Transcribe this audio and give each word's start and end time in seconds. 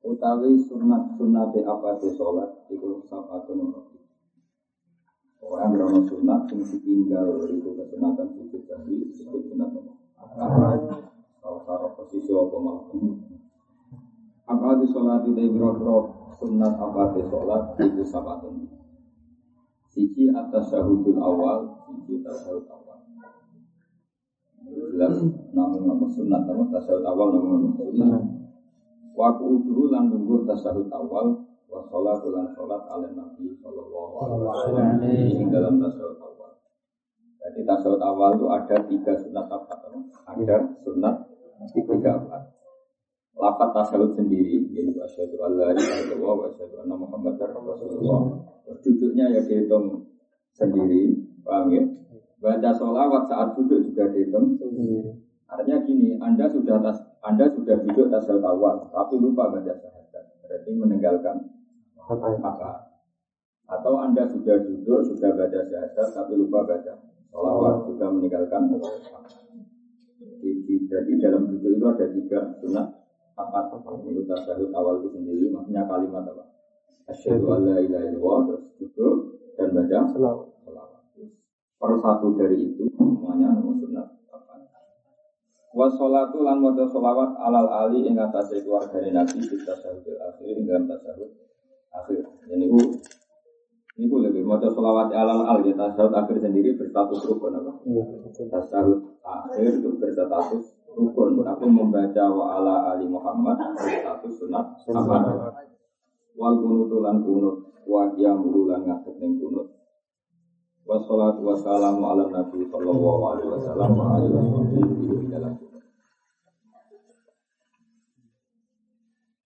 Utawi 0.00 0.56
sunat 0.64 1.12
sunat 1.20 1.52
apa 1.60 2.00
di 2.00 2.08
sholat 2.16 2.64
itu 2.72 3.04
sabatun 3.04 3.68
rofi. 3.68 4.00
Orang 5.44 5.76
yang 5.76 6.08
sunat 6.08 6.48
yang 6.48 6.64
ditinggal 6.64 7.44
itu 7.52 7.68
kesunatan 7.76 8.32
sujud 8.32 8.64
tadi 8.64 8.96
disebut 9.12 9.52
sunat 9.52 9.68
apa? 9.76 9.92
Kalau 11.44 11.60
taruh 11.68 11.92
posisi 12.00 12.32
apa 12.32 12.56
maupun. 12.56 13.28
Abadu 14.48 14.88
sholat 14.88 15.20
di 15.28 15.36
biro 15.36 15.76
sunat 16.32 16.80
apa 16.80 17.02
di 17.12 17.22
sholat 17.28 17.62
itu 17.84 18.00
sabatun. 18.00 18.72
Siji 19.92 20.32
atas 20.32 20.72
syahudul 20.72 21.20
awal, 21.20 21.76
siji 21.84 22.24
tasawuf 22.24 22.64
awal. 22.72 23.04
Jelas 24.64 25.28
namun 25.52 25.82
nama 25.84 26.06
sunat, 26.08 26.48
namun 26.48 26.72
tasawuf 26.72 27.04
awal, 27.04 27.36
namun 27.36 27.68
nama 27.68 27.70
sunat. 27.76 28.39
Waku 29.14 29.42
udhuru 29.60 29.90
lan 29.90 30.08
nunggu 30.08 30.46
tasawuf 30.46 30.88
awal, 30.94 31.44
wa 31.66 31.80
sholat 31.90 32.18
sholat 32.54 32.82
ala 32.88 33.08
nabi 33.12 33.52
sallallahu 33.58 34.14
alaihi 34.22 34.42
wasallam 34.46 34.86
ini 35.02 35.44
dalam 35.50 35.82
tasawuf 35.82 36.18
awal. 36.22 36.50
Jadi 37.42 37.60
tasawuf 37.66 38.00
awal 38.00 38.38
itu 38.38 38.46
ada 38.48 38.76
tiga 38.86 39.12
sunat 39.18 39.46
apa? 39.50 39.74
Ada 40.30 40.56
sunat 40.86 41.14
tiga 41.74 42.10
apa? 42.16 42.38
Lapat 43.36 43.68
tasawuf 43.72 44.14
sendiri, 44.14 44.68
yaitu 44.72 45.00
asyhadu 45.00 45.36
alla 45.40 45.72
ilaha 45.72 45.96
illallah 46.06 46.34
wa 46.34 46.44
asyhadu 46.48 46.74
anna 46.84 46.94
muhammadar 46.94 47.50
rasulullah. 47.56 48.20
Duduknya 48.80 49.32
ya 49.32 49.40
dihitung 49.42 50.06
sendiri, 50.54 51.18
paham 51.42 51.72
ya? 51.72 51.82
Baca 52.40 52.70
sholawat 52.72 53.28
saat 53.28 53.52
duduk 53.52 53.84
juga 53.84 54.08
dihitung 54.08 54.56
Artinya 55.50 55.82
gini, 55.82 56.14
Anda 56.22 56.46
sudah 56.46 56.78
tas, 56.78 57.02
Anda 57.20 57.52
sudah 57.52 57.76
duduk 57.84 58.08
tasawuf 58.08 58.44
awal, 58.44 58.88
tapi 58.88 59.20
lupa 59.20 59.52
baca 59.52 59.72
syahadat. 59.76 60.24
Berarti 60.40 60.70
meninggalkan 60.72 61.36
apa? 62.40 62.96
Atau 63.68 64.00
Anda 64.00 64.24
sudah 64.24 64.56
duduk, 64.64 65.04
sudah 65.04 65.36
baca 65.36 65.60
syahadat, 65.68 66.06
tapi 66.16 66.32
lupa 66.40 66.64
baca 66.64 66.96
sholawat, 67.28 67.84
juga 67.92 68.08
meninggalkan 68.08 68.72
Jadi 70.90 71.12
dalam 71.20 71.46
duduk 71.52 71.70
itu 71.76 71.84
ada 71.84 72.06
tiga 72.08 72.38
sunat 72.64 72.88
apa? 73.36 73.60
Ini 74.00 74.24
tasawuf 74.24 74.72
awal 74.72 75.04
itu 75.04 75.08
sendiri, 75.12 75.52
maksudnya 75.52 75.84
kalimat 75.84 76.24
apa? 76.24 76.44
Asyhadu 77.04 77.46
an 77.52 77.60
la 77.68 77.76
ilaha 77.84 78.06
illallah 78.08 78.38
terus 78.48 78.64
duduk 78.80 79.14
dan 79.60 79.76
baca 79.76 79.98
selawat. 80.08 80.48
Per 81.80 81.92
satu 81.96 82.36
dari 82.36 82.60
itu 82.60 82.84
semuanya 82.92 83.56
sunat 83.56 84.19
Wassolatu 85.70 86.42
lan 86.42 86.58
wajah 86.66 86.90
solawat 86.90 87.38
alal 87.38 87.70
ali 87.70 88.02
ing 88.02 88.18
atas 88.18 88.50
keluarga 88.58 88.98
Nabi 89.06 89.38
kita 89.38 89.70
sahudil 89.78 90.18
akhir 90.18 90.50
ing 90.58 90.66
dalam 90.66 90.90
tasawuf 90.90 91.30
akhir. 91.94 92.26
Ini 92.50 92.66
u 92.66 92.78
ini 93.94 94.06
u 94.10 94.16
lebih 94.18 94.42
wajah 94.50 94.66
solawat 94.74 95.14
alal 95.14 95.46
al 95.46 95.62
ya 95.62 95.78
tasawuf 95.78 96.10
akhir 96.10 96.42
sendiri 96.42 96.74
berstatus 96.74 97.22
rukun 97.22 97.54
apa? 97.54 97.86
Tasawuf 98.34 99.22
akhir 99.22 99.78
itu 99.78 99.94
berstatus 99.94 100.74
rukun. 100.90 101.38
Tapi 101.38 101.66
membaca 101.70 102.24
wa 102.34 102.44
ala 102.58 102.90
ali 102.90 103.06
Muhammad 103.06 103.78
berstatus 103.78 104.42
sunat 104.42 104.74
apa? 104.90 105.54
Wal 106.34 106.54
kunut 106.58 106.90
lan 106.98 107.22
kunut 107.22 107.70
wa 107.86 108.10
qiyamul 108.10 108.74
lan 108.74 108.90
ngadeg 108.90 109.22
ning 109.22 109.38
kunut. 109.38 109.69
Wassalatu 110.90 111.46
wassalamu 111.46 112.02
ala 112.02 112.26
nabi 112.34 112.66
sallallahu 112.66 113.22
alaihi 113.30 113.50
wasallam 113.54 113.90
wa 113.94 114.18
alihi 114.18 114.34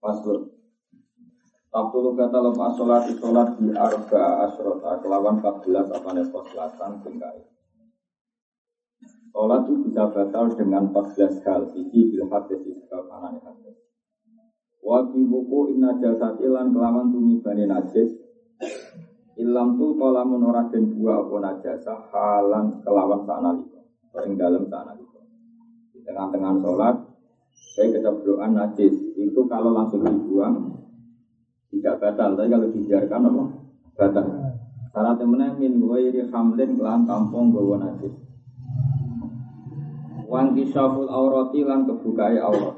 Pasur 0.04 0.52
Tabtul 1.72 2.12
kata 2.20 2.44
lepas 2.44 2.76
sholat 2.76 3.08
sholat 3.16 3.56
di 3.56 3.72
arba 3.72 4.52
asrota 4.52 5.00
kelawan 5.00 5.40
14 5.40 5.88
apa 5.88 6.10
nepos 6.12 6.44
selatan 6.52 7.08
tingkai. 7.08 7.46
Sholat 9.32 9.64
itu 9.64 9.88
bisa 9.88 10.12
batal 10.12 10.52
dengan 10.60 10.92
14 10.92 11.40
hal. 11.46 11.72
Siji 11.72 12.10
bil 12.10 12.28
hadis 12.28 12.60
di 12.68 12.74
sebab 12.84 13.08
anane 13.16 13.40
hadis. 13.48 13.80
Wa 14.84 15.08
buku 15.08 15.78
inna 15.78 15.96
jasati 16.04 16.52
lan 16.52 16.76
kelawan 16.76 17.16
tumi 17.16 17.40
bani 17.40 17.64
najis 17.64 18.29
Ilam 19.40 19.80
tu 19.80 19.96
kolamun 19.96 20.44
ora 20.52 20.68
den 20.68 20.92
dua 20.92 21.24
apa 21.24 21.36
najasa 21.40 21.96
halan 22.12 22.84
kelawan 22.84 23.24
sanalika. 23.24 23.80
Ing 24.28 24.36
dalam 24.36 24.68
sanalika. 24.68 25.24
Di 25.96 26.04
tengah-tengah 26.04 26.60
sholat, 26.60 26.96
saya 27.80 27.88
keceblokan 27.96 28.52
najis. 28.52 28.92
Itu 29.16 29.48
kalau 29.48 29.72
langsung 29.72 30.04
dibuang, 30.04 30.76
tidak 31.72 32.04
batal. 32.04 32.36
Tapi 32.36 32.52
kalau 32.52 32.68
dibiarkan 32.68 33.28
apa? 33.32 33.44
Batal. 33.96 34.26
Syarat 34.90 35.16
temennya 35.22 35.56
min 35.56 35.80
wairi 35.88 36.28
hamlin 36.28 36.76
kelan 36.76 37.08
kampung 37.08 37.56
gawa 37.56 37.80
najis. 37.80 38.12
Wan 40.28 40.52
kisaful 40.52 41.08
aurati 41.08 41.64
lan 41.64 41.88
kebukai 41.88 42.36
aurat. 42.44 42.76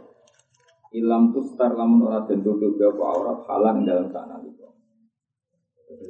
Ilam 0.93 1.33
tustar 1.33 1.73
lamun 1.73 2.05
ora 2.05 2.21
den 2.29 2.45
tutup 2.45 2.77
apa 2.77 3.03
aurat 3.09 3.39
halan 3.49 3.81
dalam 3.81 4.07
sanalika. 4.13 4.60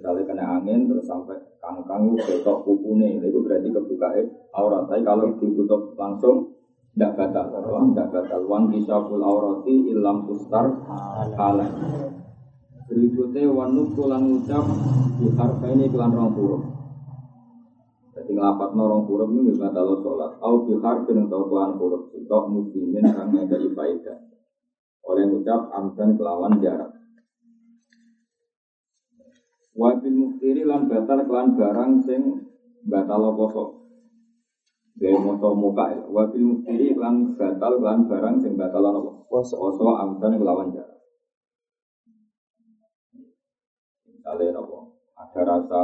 Misalnya 0.01 0.33
kena 0.33 0.57
angin 0.57 0.89
terus 0.89 1.05
sampai 1.05 1.37
kangkang 1.61 2.17
betok 2.17 2.65
kupune, 2.65 3.21
itu 3.21 3.37
berarti 3.37 3.69
kebuka 3.69 4.09
aurat. 4.49 4.89
Tapi 4.89 5.05
kalau 5.05 5.37
ditutup 5.37 5.93
langsung 5.93 6.57
tidak 6.97 7.21
batal, 7.21 7.53
tidak 7.53 8.09
batal. 8.09 8.41
Wan 8.49 8.73
kisaful 8.73 9.21
aurati 9.21 9.93
ilam 9.93 10.25
tustar 10.25 10.73
halan. 11.37 11.69
Berikutnya 12.89 13.45
wanut 13.53 13.93
pulang 13.93 14.41
ucap 14.41 14.65
di 15.21 15.29
harfa 15.37 15.69
ini 15.69 15.85
kelan 15.93 16.17
rong 16.17 16.33
huruf. 16.33 16.65
Jadi 18.17 18.33
ngelapat 18.33 18.73
norong 18.73 19.05
huruf 19.05 19.29
ini 19.37 19.53
bisa 19.53 19.69
batal 19.69 20.01
sholat. 20.01 20.41
Au 20.41 20.65
bi 20.65 20.81
harfin 20.81 21.29
atau 21.29 21.45
kelan 21.45 21.77
huruf. 21.77 22.09
Sitok 22.09 22.49
muslimin 22.49 23.05
kang 23.05 23.37
ngekei 23.37 23.69
faedah. 23.77 24.17
Oleh 25.05 25.29
ucap 25.29 25.69
amdan 25.77 26.17
kelawan 26.17 26.57
jarak. 26.57 26.89
Wabil 29.71 30.15
muftiri 30.15 30.67
lan 30.67 30.91
batal 30.91 31.23
kelan 31.23 31.55
barang 31.55 31.91
sing 32.03 32.43
batal 32.83 33.31
poso. 33.39 33.79
Dari 34.91 35.15
moto 35.15 35.55
muka 35.55 35.95
ya. 35.95 36.03
Wabil 36.11 36.43
muftiri 36.43 36.91
lan 36.99 37.39
batal 37.39 37.79
kelan 37.79 38.03
barang 38.03 38.35
sing 38.43 38.59
batal 38.59 38.83
apa? 38.83 39.11
Poso. 39.31 39.55
Poso 39.55 39.95
amdan 39.95 40.35
kelawan 40.35 40.75
jarak. 40.75 40.99
Misalnya 44.11 44.59
apa? 44.59 44.77
Ada 45.21 45.41
rasa 45.47 45.83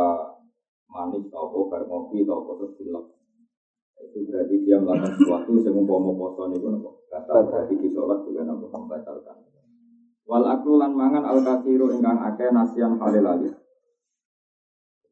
manis 0.92 1.26
atau 1.32 1.48
apa, 1.48 1.60
bar 1.72 1.84
ngopi 1.88 2.28
atau 2.28 2.44
apa 2.44 2.52
terus 2.60 2.74
pilek. 2.76 3.06
Itu 3.98 4.30
berarti 4.30 4.56
dia 4.62 4.78
melakukan 4.78 5.16
sesuatu 5.16 5.52
yang 5.58 5.74
umpama 5.74 6.12
poso 6.14 6.52
itu 6.52 6.68
apa? 6.68 6.92
Batal 7.08 7.40
berarti 7.48 7.74
di 7.80 7.88
sholat 7.88 8.20
juga 8.28 8.44
apa 8.44 8.66
membatalkan. 8.68 9.38
Wal 10.28 10.44
aklu 10.44 10.76
lan 10.76 10.92
mangan 10.92 11.24
al 11.24 11.40
kafiru 11.40 11.88
ingkang 11.88 12.20
akeh 12.20 12.52
nasian 12.52 13.00
halilali. 13.00 13.48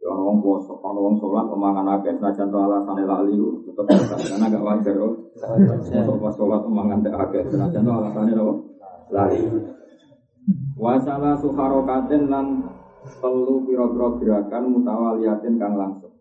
Ono 0.06 0.22
wong 0.22 0.38
poso, 0.38 0.78
ono 0.86 1.00
wong 1.02 1.16
sholat 1.18 1.50
omangan 1.50 1.98
akeh 1.98 2.14
senajan 2.22 2.54
to 2.54 2.58
alasane 2.62 3.10
lali 3.10 3.34
tetep 3.66 3.86
karena 3.90 4.46
agak 4.46 4.62
wajar 4.62 4.94
kok. 5.02 5.14
Untuk 5.90 6.18
pas 6.22 6.34
sholat 6.38 6.62
omangan 6.62 7.02
teh 7.02 7.10
akeh 7.10 7.42
senajan 7.50 7.82
to 7.82 7.90
alasane 7.90 8.32
apa? 8.38 8.54
Lali. 9.10 9.42
Wasala 10.78 11.42
suharokaten 11.42 12.30
lan 12.30 12.70
telu 13.18 13.66
pira-pira 13.66 14.08
gerakan 14.22 14.78
mutawaliyatin 14.78 15.58
kang 15.58 15.74
langsung. 15.74 16.14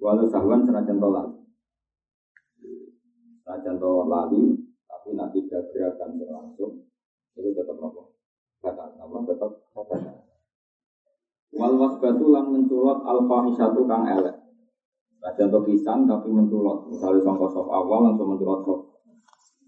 Walau 0.00 0.24
sahwan 0.32 0.64
senajan 0.64 0.96
to 0.96 1.08
lali. 1.12 1.36
Senajan 3.44 3.76
to 3.76 3.92
lali, 4.08 4.42
tapi 4.88 5.08
nanti 5.12 5.44
tiga 5.44 5.60
gerakan 5.68 6.16
yang 6.16 6.32
langsung 6.32 6.80
itu 7.36 7.52
tetap 7.52 7.76
apa? 7.76 8.02
Batal, 8.64 8.88
apa? 8.96 9.16
Tetap 9.28 9.52
batal. 9.76 10.23
Wal 11.54 11.74
wasbatu 11.78 12.34
lan 12.34 12.50
menculot 12.50 13.06
al 13.06 13.24
fahisatu 13.30 13.86
kang 13.86 14.10
elek. 14.10 14.36
Nah, 15.22 15.32
contoh 15.32 15.62
pisang 15.64 16.04
tapi 16.04 16.28
menculot. 16.28 16.90
Misalnya 16.90 17.22
songkok 17.22 17.50
sop 17.54 17.66
awal 17.70 18.10
langsung 18.10 18.34
menculot 18.34 18.60
sop 18.66 18.94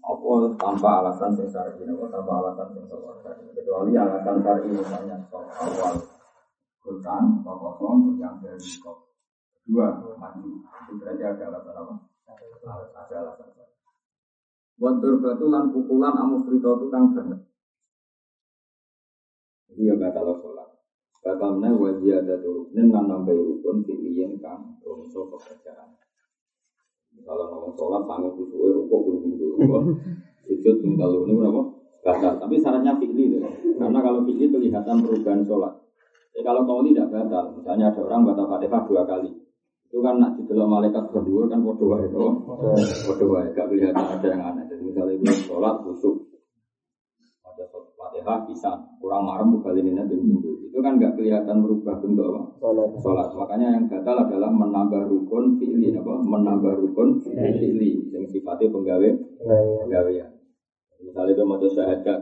apa 0.07 0.55
tanpa 0.55 1.03
alasan 1.03 1.35
yang 1.35 1.51
syar'i 1.51 1.83
apa 1.83 2.05
tanpa 2.07 2.31
alasan 2.39 2.67
yang 2.79 2.87
syar'i 2.87 3.43
kecuali 3.51 3.91
alasan 3.91 4.39
syar'i 4.39 4.69
misalnya 4.71 5.19
stop 5.27 5.51
awal 5.51 5.99
hutang 6.87 7.43
atau 7.43 7.55
kosong 7.59 8.15
yang 8.15 8.39
dari 8.39 8.55
stop 8.55 9.03
kedua 9.67 9.99
maju 10.15 10.63
itu 10.63 10.91
berarti 10.95 11.23
ada 11.27 11.43
alasan 11.51 11.75
apa 11.75 11.93
ada 13.03 13.15
alasan 13.19 13.47
Buat 14.77 15.01
batu 15.01 15.49
lan 15.49 15.73
pukulan 15.73 16.13
amu 16.13 16.37
frito 16.45 16.77
itu 16.77 16.85
kang 16.93 17.09
banget. 17.09 17.41
Iya 19.73 19.97
batal 19.97 20.37
sholat. 20.37 20.66
Batal 21.27 21.59
meneh 21.59 21.75
wajib 21.75 22.23
ada 22.23 22.39
turun 22.39 22.71
nan 22.71 22.87
nambah 22.87 23.35
rukun 23.35 23.83
filiyen 23.83 24.39
kang 24.39 24.79
bongso 24.79 25.27
pekerjaan. 25.27 25.91
Kalau 27.19 27.51
ngomong 27.51 27.75
sholat 27.75 28.07
sanggup 28.07 28.39
kusuwe 28.39 28.71
rukuk 28.71 28.99
pun 29.03 29.15
pintu 29.19 29.59
Sujud 30.47 30.75
kalau 30.95 31.27
ini 31.27 31.35
berapa? 31.35 31.61
Batal. 31.99 32.39
Tapi 32.39 32.55
syaratnya 32.63 32.95
fikli 32.95 33.35
itu. 33.35 33.43
Karena 33.75 33.99
kalau 33.99 34.23
fikli 34.23 34.47
kelihatan 34.47 35.03
perubahan 35.03 35.43
sholat. 35.43 35.75
Jadi 36.31 36.47
kalau 36.47 36.63
kau 36.63 36.79
tidak 36.87 37.11
batal, 37.11 37.43
misalnya 37.59 37.91
ada 37.91 37.99
orang 38.07 38.23
batal 38.23 38.47
fatihah 38.47 38.81
dua 38.87 39.03
kali, 39.03 39.27
itu 39.83 39.97
kan 39.99 40.21
nak 40.23 40.39
didelok 40.39 40.69
malaikat 40.69 41.03
berdua 41.11 41.49
kan 41.51 41.59
bodoh 41.59 41.91
wae 41.91 42.07
itu, 42.07 42.23
bodoh 43.09 43.27
wae 43.35 43.51
gak 43.51 43.67
kelihatan 43.67 44.05
ada 44.05 44.27
yang 44.31 44.41
aneh. 44.45 44.63
Jadi 44.71 44.81
misalnya 44.85 45.17
itu 45.19 45.51
sholat 45.51 45.75
khusyuk, 47.65 47.97
ada 47.97 48.21
fatihah 48.21 48.39
bisa 48.45 48.71
kurang 49.01 49.25
marah 49.25 49.47
buka 49.49 49.73
ini 49.73 49.97
nanti 49.97 50.13
minggu 50.13 50.69
itu 50.69 50.77
kan 50.85 51.01
gak 51.01 51.17
kelihatan 51.17 51.65
berubah 51.65 51.97
bentuk 51.97 52.29
apa? 52.29 52.41
Sholat. 53.01 53.33
Makanya 53.33 53.81
yang 53.81 53.89
gatal 53.89 54.29
adalah 54.29 54.53
menambah 54.53 55.09
rukun 55.09 55.57
fi'li 55.57 55.89
apa? 55.97 56.21
Menambah 56.21 56.77
rukun 56.77 57.17
fi'li 57.17 58.13
yang 58.13 58.29
sifatnya 58.29 58.69
penggawe 58.69 59.09
ya. 60.13 60.27
Misalnya 61.01 61.33
itu 61.33 61.43
mau 61.45 61.57
syahadat 61.57 62.19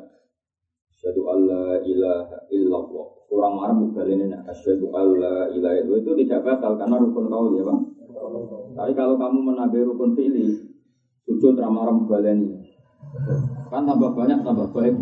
Asyhadu 0.95 1.21
alla 1.27 1.83
ilaha 1.83 2.47
illallah. 2.47 3.07
Kurang 3.27 3.59
marah 3.59 3.75
buka 3.75 4.07
ini 4.07 4.31
nak 4.31 4.47
asyhadu 4.47 4.87
alla 4.95 5.51
ilaha 5.51 5.75
illallah 5.75 5.99
itu 5.99 6.11
tidak 6.23 6.39
batal 6.47 6.79
karena 6.79 6.95
rukun 6.95 7.27
kau 7.27 7.51
ya, 7.51 7.63
Pak. 7.67 7.79
Tapi 8.79 8.91
kalau 8.95 9.19
kamu 9.19 9.39
menambah 9.51 9.83
rukun 9.83 10.15
fi'li, 10.15 10.47
sujud 11.27 11.59
ramah 11.59 11.91
ini 12.23 12.63
Kan 13.75 13.83
tambah 13.83 14.15
banyak 14.15 14.39
tambah 14.39 14.71
baik. 14.71 14.95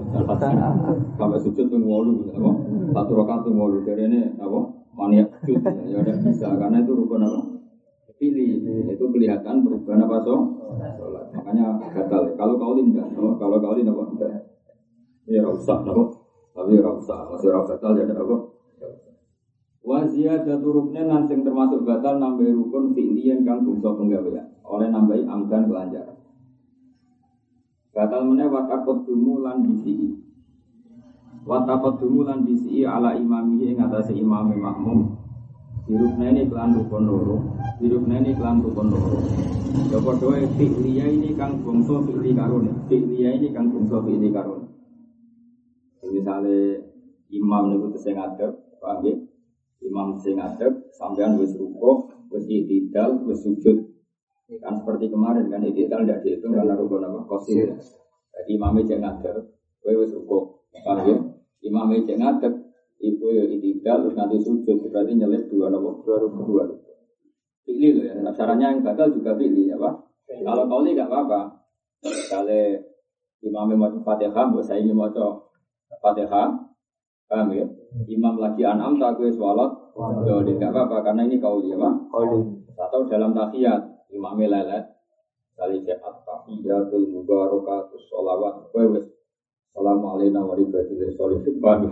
Sampai 1.14 1.38
sujud 1.46 1.70
pun 1.70 1.86
wolu, 1.86 2.26
apa? 2.34 2.52
Satu 2.90 3.12
rakaat 3.22 3.46
pun 3.46 3.54
wolu. 3.54 3.86
Jadi 3.86 4.10
ini 4.10 4.34
apa? 4.42 4.66
Maniak 4.98 5.30
sujud. 5.46 5.62
Ya 5.94 6.02
udah 6.02 6.16
bisa 6.26 6.58
karena 6.58 6.82
itu 6.82 6.92
rukun 6.98 7.22
apa? 7.22 7.54
Pilih 8.18 8.66
itu 8.90 9.06
kelihatan 9.14 9.62
perubahan 9.62 10.10
apa 10.10 10.26
so? 10.26 10.58
Sholat. 10.98 11.30
Makanya 11.38 11.86
gatal. 11.94 12.34
Kalau 12.34 12.58
kau 12.58 12.74
tidak, 12.82 13.14
kalau 13.14 13.58
kau 13.62 13.78
tidak 13.78 13.94
apa? 13.94 14.04
Enggak. 14.10 14.42
Ya 15.30 15.46
rusak, 15.46 15.80
apa? 15.86 16.04
Tapi 16.58 16.74
rusak. 16.82 17.22
Masih 17.30 17.54
rusak 17.54 17.78
gatal 17.78 17.94
ya 17.94 18.10
apa? 18.10 18.38
Wazia 19.86 20.42
jaturuknya 20.42 21.06
nanti 21.06 21.38
termasuk 21.46 21.86
batal 21.86 22.18
nambah 22.18 22.50
rukun 22.50 22.98
fi'liyan 22.98 23.46
kang 23.46 23.62
bungso 23.62 23.94
penggawean 24.02 24.50
oleh 24.66 24.90
nambahi 24.90 25.30
amdan 25.30 25.70
kelanjaran. 25.70 26.23
Batal 27.94 28.26
meneh 28.26 28.50
watakot 28.50 29.06
dumu 29.06 29.46
lan 29.46 29.62
bisi. 29.62 30.18
Watakot 31.46 32.02
dumu 32.02 32.26
lan 32.26 32.42
bisi 32.42 32.82
ala 32.82 33.14
imami 33.14 33.70
ing 33.70 33.78
atase 33.78 34.18
imam 34.18 34.50
makmum. 34.50 35.14
Dirukna 35.86 36.34
ini 36.34 36.50
kelan 36.50 36.74
rukun 36.74 37.06
loro. 37.06 37.38
Dirukna 37.78 38.18
ini 38.18 38.34
kelan 38.34 38.66
rukun 38.66 38.88
loro. 38.90 39.22
Ya 39.94 40.02
padha 40.02 40.42
fi'liya 40.58 41.06
ini 41.06 41.38
kang 41.38 41.62
bangsa 41.62 42.02
fi'li 42.02 42.34
karun. 42.34 42.66
Fi'liya 42.90 43.30
ini 43.38 43.54
kang 43.54 43.70
bangsa 43.70 44.02
fi'li 44.02 44.30
karun. 44.34 44.74
Misalnya 46.10 46.82
imam 47.30 47.64
niku 47.78 47.94
sing 48.02 48.18
ngadep, 48.18 48.58
paham? 48.82 49.06
Imam 49.86 50.18
sing 50.18 50.42
ngadep 50.42 50.90
sampean 50.98 51.38
wis 51.38 51.54
rukuk, 51.62 52.10
wis 52.34 52.50
itidal, 52.50 53.22
wis 53.30 53.46
sujud. 53.46 53.93
Kan 54.44 54.74
seperti 54.76 55.08
kemarin 55.08 55.48
kan 55.48 55.64
ideal 55.64 56.04
tidak 56.04 56.20
dihitung 56.22 56.54
karena 56.54 56.76
rukun 56.76 57.04
apa 57.04 57.24
kosir. 57.26 57.74
Jadi 58.34 58.52
imamnya 58.58 58.84
jangan 58.84 59.22
ngadep, 59.22 59.46
kowe 59.80 59.94
wis 59.94 60.12
rukuk. 60.12 60.68
Paham 60.84 61.06
ya? 61.06 61.16
Imamnya 61.64 62.04
jangan 62.04 62.38
ngadep, 62.38 62.54
ibu 63.00 63.26
ya 63.32 63.44
ideal 63.48 63.98
terus 64.04 64.16
nanti 64.20 64.38
sujud 64.42 64.90
berarti 64.90 65.12
nyelip 65.16 65.48
dua 65.48 65.72
nopo 65.72 66.04
dua 66.04 66.18
rukun 66.22 66.44
dua 66.44 66.64
rukun. 66.68 66.98
Pilih 67.64 67.92
loh 67.96 68.04
ya. 68.04 68.14
Nah, 68.20 68.34
caranya 68.36 68.76
yang 68.76 68.84
batal 68.84 69.08
juga 69.16 69.38
pilih 69.40 69.72
ya 69.72 69.80
pak. 69.80 69.96
Kalau 70.44 70.64
kau 70.68 70.84
nggak 70.84 71.08
apa-apa. 71.08 71.42
Kalau 72.04 72.64
imamnya 73.44 73.76
mau 73.80 73.96
fatihah, 74.04 74.46
buat 74.52 74.66
saya 74.66 74.84
ini 74.84 74.92
mau 74.92 75.08
fatihah, 76.04 76.52
paham 77.32 77.48
ya? 77.56 77.64
Imam 78.10 78.42
lagi 78.42 78.66
anam 78.66 78.98
tak 78.98 79.22
gue 79.22 79.30
sholat, 79.32 79.70
jadi 80.26 80.52
nggak 80.58 80.72
apa-apa 80.74 80.98
karena 81.06 81.22
ini 81.30 81.38
kau 81.38 81.62
dia 81.62 81.78
pak. 81.78 81.94
Atau 82.74 83.06
dalam 83.06 83.32
tahiyat, 83.38 83.93
imam 84.24 84.40
lelet 84.40 84.88
kali 85.60 85.84
ke 85.84 86.00
at-tahiyatul 86.00 87.12
mubarakatus 87.12 88.08
sholawat. 88.08 88.72
Kowe 88.72 88.96
wis 88.96 89.12
salamu 89.76 90.16
alaikum 90.16 90.48
warahmatullahi 90.48 91.12
wabarakatuh 91.12 91.92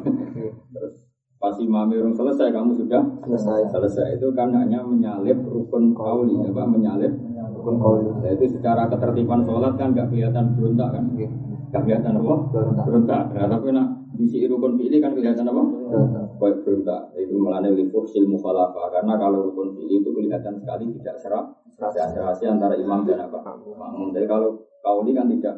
terus 0.71 0.95
pas 1.41 1.57
imam 1.59 1.91
urung 1.91 2.15
selesai 2.15 2.55
kamu 2.55 2.71
sudah? 2.77 3.03
Selesai. 3.27 3.67
Selesai. 3.67 4.07
Itu 4.15 4.31
kan 4.31 4.55
hanya 4.55 4.79
menyalip 4.79 5.43
rukun 5.43 5.91
kauli 5.91 6.39
apa 6.39 6.63
menyalip? 6.69 7.11
Rukun 7.51 7.75
kauli. 7.81 8.07
Nah, 8.07 8.31
itu 8.31 8.45
secara 8.47 8.87
ketertiban 8.87 9.43
sholat 9.43 9.75
kan 9.75 9.91
gak 9.91 10.07
kelihatan 10.13 10.55
berontak 10.55 10.95
kan? 10.95 11.03
Gak 11.73 11.81
kelihatan 11.83 12.21
apa? 12.21 12.35
Berontak. 12.85 13.23
Nah, 13.33 13.49
tapi 13.49 13.67
nak 13.73 13.87
di 14.11 14.43
rukun 14.47 14.75
fi'li 14.75 14.97
kan 14.99 15.15
kelihatan 15.15 15.47
apa 15.47 15.61
baik 16.35 16.67
berontak 16.67 17.15
itu 17.15 17.35
melalui 17.39 17.85
lifuh 17.85 18.03
silmu 18.03 18.35
karena 18.43 19.13
kalau 19.15 19.51
rukun 19.51 19.71
fi'li 19.75 20.03
itu 20.03 20.09
kelihatan 20.11 20.59
sekali 20.59 20.91
tidak 20.99 21.15
serap 21.19 21.45
rahasia 21.81 22.47
antara 22.53 22.77
imam 22.77 23.01
dan 23.07 23.25
apa 23.25 23.41
makmum. 23.41 24.13
Jadi 24.13 24.25
kalau 24.29 24.61
kau 24.85 25.01
ini 25.01 25.17
kan 25.17 25.25
tidak 25.31 25.55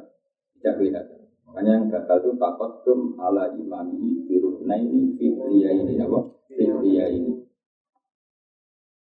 tidak 0.59 0.73
kelihatan. 0.79 1.19
Makanya 1.43 1.71
yang 1.75 1.85
gagal 1.91 2.17
itu 2.23 2.31
takut 2.39 2.71
kum 2.87 3.19
ala 3.19 3.51
imami 3.53 4.25
biruna 4.25 4.75
ini 4.79 5.13
fitria 5.19 5.69
ini 5.75 5.99
apa 5.99 6.19
fitria 6.47 7.05
ini. 7.11 7.43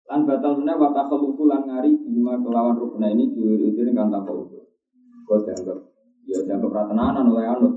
Lan 0.09 0.25
batal 0.25 0.63
mana 0.63 0.81
wata 0.81 1.05
kelupu 1.13 1.45
lan 1.45 1.69
ngari 1.69 1.93
bima 2.09 2.41
kelawan 2.41 2.79
rukna 2.79 3.13
ini 3.13 3.35
diwiri-wiri 3.37 3.93
kan 3.93 4.09
tanpa 4.09 4.33
utuh. 4.33 4.65
Kau 5.29 5.45
dianggap 5.45 5.77
ya 6.25 6.39
dianggap 6.47 6.73
ratenanan 6.73 7.29
oleh 7.29 7.45
anut. 7.45 7.75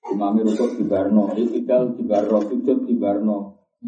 Imami 0.00 0.40
rukuk 0.48 0.80
di 0.80 0.84
barno, 0.88 1.28
ikidal 1.36 1.92
di 1.92 2.02
barno, 2.08 2.40
sujud 2.40 2.88
di 2.88 2.96
barno, 2.96 3.36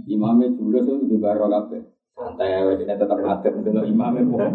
imami 0.05 0.52
julus 0.61 0.85
itu 0.85 1.09
di 1.09 1.16
barno 1.16 1.49
kabeh. 1.49 1.83
Santai 2.12 2.52
ya 2.52 2.76
ini 2.76 2.85
tetap 2.85 3.19
ngatur. 3.19 3.64
Dulu 3.64 3.83
imamnya 3.88 4.23
pola. 4.28 4.49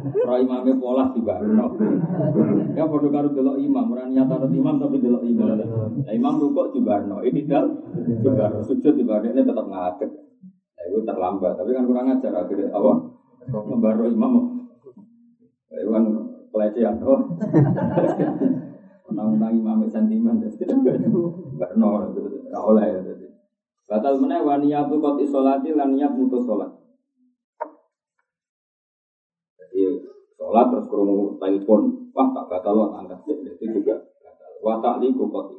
Roh 0.00 0.38
imamnya 0.40 0.74
pola 0.80 1.04
di 1.12 1.20
barno. 1.20 1.66
Ya 2.72 2.88
pada 2.88 3.08
karo 3.12 3.28
dulu 3.36 3.52
imam. 3.60 3.92
Orang 3.92 4.16
nyata 4.16 4.48
imam 4.48 4.80
tapi 4.80 4.96
dulu 4.96 5.20
imam. 5.28 5.60
Nah, 5.60 6.12
imam 6.16 6.34
rukuk 6.40 6.72
di 6.72 6.80
barno. 6.80 7.20
Ini 7.20 7.40
dal 7.44 7.68
di 7.94 8.16
barno. 8.24 8.64
Sujud 8.64 8.96
di 8.96 9.04
barno 9.04 9.28
ini 9.28 9.44
tetap 9.44 9.66
ngatur. 9.68 10.08
Nah, 10.08 10.82
itu 10.88 10.98
terlambat. 11.04 11.52
Tapi 11.60 11.70
kan 11.76 11.84
kurang 11.84 12.06
ajar 12.16 12.32
akhirnya. 12.32 12.72
Apa? 12.72 12.92
Membaru 13.52 14.04
imam. 14.08 14.32
Nah, 15.68 15.78
itu 15.78 15.90
kan 15.92 16.04
pelecehan. 16.50 16.96
Oh 17.04 17.20
menang-menang 19.10 19.52
imam 19.58 19.78
sentimen 19.90 20.38
barno 21.58 22.14
nggak 22.14 22.62
oleh 22.64 22.86
ya 22.88 23.00
Batal 23.90 24.22
meneh 24.22 24.38
wa 24.46 24.54
niyatu 24.54 25.02
qati 25.02 25.26
sholati 25.26 25.74
lan 25.74 25.98
niat 25.98 26.14
mutus 26.14 26.46
sholat. 26.46 26.70
Jadi 29.58 30.06
sholat 30.38 30.70
terus 30.70 30.86
krungu 30.86 31.34
telepon, 31.42 32.14
wah 32.14 32.30
tak 32.30 32.46
batal 32.46 32.74
lo 32.78 32.86
angkat 32.94 33.18
itu 33.26 33.82
juga 33.82 33.98
batal. 34.22 34.50
Wa 34.62 34.78
ta'liqu 34.78 35.26
qati. 35.26 35.58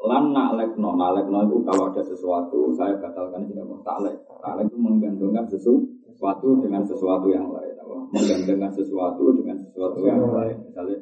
Lan 0.00 0.36
naklekno, 0.36 0.96
naklekno 1.00 1.48
itu 1.48 1.56
kalau 1.64 1.88
ada 1.88 2.02
sesuatu 2.04 2.76
saya 2.76 3.00
batalkan 3.00 3.48
tidak 3.48 3.64
mau 3.64 3.80
taklek. 3.88 4.20
Taklek 4.28 4.68
itu 4.68 4.76
menggantungkan 4.76 5.44
sesuatu 5.48 6.48
dengan 6.60 6.84
sesuatu 6.84 7.24
yang 7.32 7.48
lain. 7.48 7.72
Menggantungkan 8.12 8.68
sesuatu 8.68 9.32
dengan 9.32 9.56
sesuatu 9.64 10.00
yang 10.04 10.28
lain. 10.28 10.56
Misalnya 10.68 11.00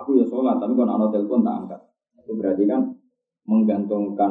aku 0.00 0.16
ya 0.16 0.24
sholat 0.24 0.56
tapi 0.56 0.72
kalau 0.72 0.96
ada 0.96 1.06
telepon 1.12 1.44
tak 1.44 1.54
angkat. 1.64 1.80
Itu 2.24 2.32
berarti 2.40 2.64
kan 2.64 2.80
menggantungkan 3.44 4.30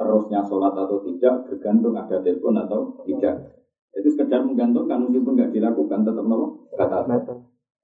terusnya 0.00 0.40
sholat 0.48 0.72
atau 0.72 1.04
tidak 1.04 1.44
bergantung 1.46 1.94
ada 1.94 2.16
telepon 2.24 2.56
atau 2.56 2.96
tidak. 3.04 3.60
Itu 3.92 4.08
sekedar 4.16 4.40
menggantungkan 4.40 5.04
meskipun 5.04 5.32
nggak 5.36 5.52
dilakukan 5.52 6.00
tetap 6.08 6.24
nopo 6.24 6.72
kata 6.72 7.04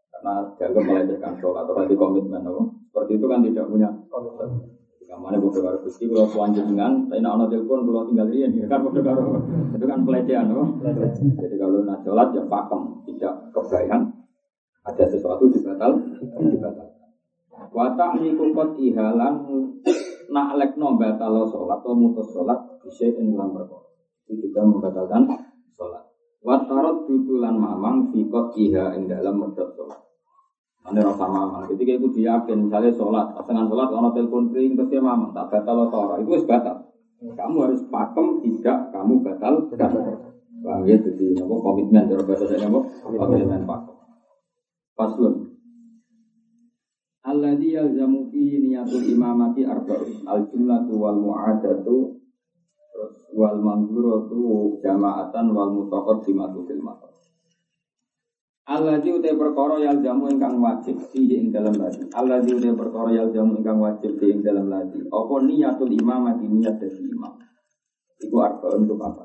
karena 0.09 0.35
dianggap 0.57 0.83
melecehkan 0.83 1.33
sholat 1.37 1.69
atau 1.69 1.75
tadi 1.77 1.95
komitmen 1.95 2.41
nopo. 2.41 2.63
Seperti 2.89 3.13
itu 3.21 3.27
kan 3.29 3.41
tidak 3.45 3.65
punya 3.69 3.89
komitmen. 4.09 4.79
Kamane 5.09 5.41
bodoh 5.41 5.65
karo 5.65 5.81
Gusti 5.81 6.05
kalau 6.05 6.29
selanjut 6.29 6.69
dengan 6.69 7.09
tapi 7.09 7.25
nak 7.25 7.49
telepon 7.49 7.81
kalau 7.89 8.05
tinggal 8.13 8.29
dia 8.29 8.45
ya 8.45 8.69
kan 8.69 8.85
bodoh 8.85 9.01
karo 9.01 9.41
itu 9.73 9.85
kan 9.89 10.05
pelecehan 10.05 10.53
no? 10.53 10.77
Jadi 11.17 11.57
kalau 11.57 11.81
nak 11.81 12.05
sholat 12.05 12.29
ya 12.37 12.45
pakem 12.45 12.83
tidak 13.09 13.33
kebayang 13.57 14.05
ada 14.85 15.05
sesuatu 15.09 15.49
dibatal 15.49 15.97
dibatal. 16.37 16.88
Watak 17.69 18.23
niku 18.23 18.55
kot 18.55 18.79
ihalan 18.79 19.35
nak 20.29 20.49
lekno 20.61 20.97
batalo 21.01 21.49
sholat 21.49 21.81
atau 21.81 21.97
mutus 21.97 22.29
sholat 22.33 22.59
bisa 22.85 23.09
ini 23.09 23.33
dalam 23.35 23.53
perkara. 23.57 23.89
Itu 24.29 24.49
juga 24.49 24.61
membatalkan 24.65 25.25
sholat. 25.75 26.05
Watarot 26.45 27.11
dudulan 27.11 27.59
mamang 27.59 28.15
fikot 28.15 28.55
iha 28.57 28.95
ing 28.95 29.11
dalam 29.11 29.41
medot 29.43 29.69
sholat. 29.75 30.09
Anda 30.89 31.05
rasa 31.05 31.29
mamang. 31.29 31.69
Ketika 31.69 32.01
itu 32.01 32.09
diyakin, 32.17 32.65
misalnya 32.65 32.89
sholat, 32.97 33.37
pasangan 33.37 33.69
sholat, 33.69 33.93
ono 33.93 34.09
telepon 34.17 34.49
ring, 34.57 34.73
terus 34.73 34.89
mamang, 35.05 35.37
tak 35.37 35.53
batal 35.53 35.85
atau 35.85 36.17
itu 36.17 36.33
wis 36.33 36.49
batal. 36.49 36.81
Kamu 37.21 37.57
harus 37.69 37.85
pakem, 37.93 38.41
tidak 38.41 38.89
kamu 38.95 39.21
batal. 39.21 39.69
Bang 40.59 40.83
ya, 40.89 40.99
jadi 40.99 41.39
nopo 41.39 41.63
komitmen, 41.63 42.09
cara 42.09 42.23
bahasa 42.25 42.49
saya 42.49 42.67
komitmen 43.05 43.69
pakem. 43.69 43.95
Paslon. 44.97 45.38
Alladhi 47.29 47.77
yalzamu 47.77 48.33
fi 48.33 48.57
niyatul 48.57 49.05
imamati 49.05 49.69
arba'un 49.69 50.25
al-jumlatu 50.25 50.97
wal 50.97 51.21
mu'adatu 51.21 52.17
wal 53.37 53.59
manzuratu 53.61 54.81
jama'atan 54.81 55.53
wal 55.53 55.77
mutaqaddimatu 55.77 56.65
fil 56.65 56.81
matar. 56.81 57.13
Alladzi 58.69 59.13
utai 59.13 59.33
perkara 59.33 59.81
yang 59.81 60.05
jamu 60.05 60.29
ingkang 60.29 60.61
wajib 60.61 61.01
fi 61.09 61.25
ing 61.25 61.49
dalam 61.49 61.73
ladi. 61.73 62.05
Alladzi 62.13 62.53
utai 62.53 62.77
perkara 62.77 63.17
yang 63.17 63.33
jamu 63.33 63.61
ingkang 63.61 63.81
wajib 63.81 64.21
fi 64.21 64.29
ing 64.29 64.45
dalam 64.45 64.69
ladi. 64.69 65.01
Apa 65.09 65.35
niatul 65.41 65.89
imamati 65.89 66.45
niat 66.49 66.77
imam. 66.81 67.33
Iku 68.21 68.37
arba 68.41 68.69
untuk 68.77 69.01
apa? 69.01 69.25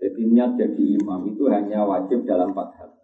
Jadi 0.00 0.32
niat 0.32 0.56
jadi 0.56 0.96
imam 0.96 1.28
itu 1.28 1.44
hanya 1.52 1.84
wajib 1.84 2.24
dalam 2.24 2.56
empat 2.56 2.68
hal. 2.80 2.95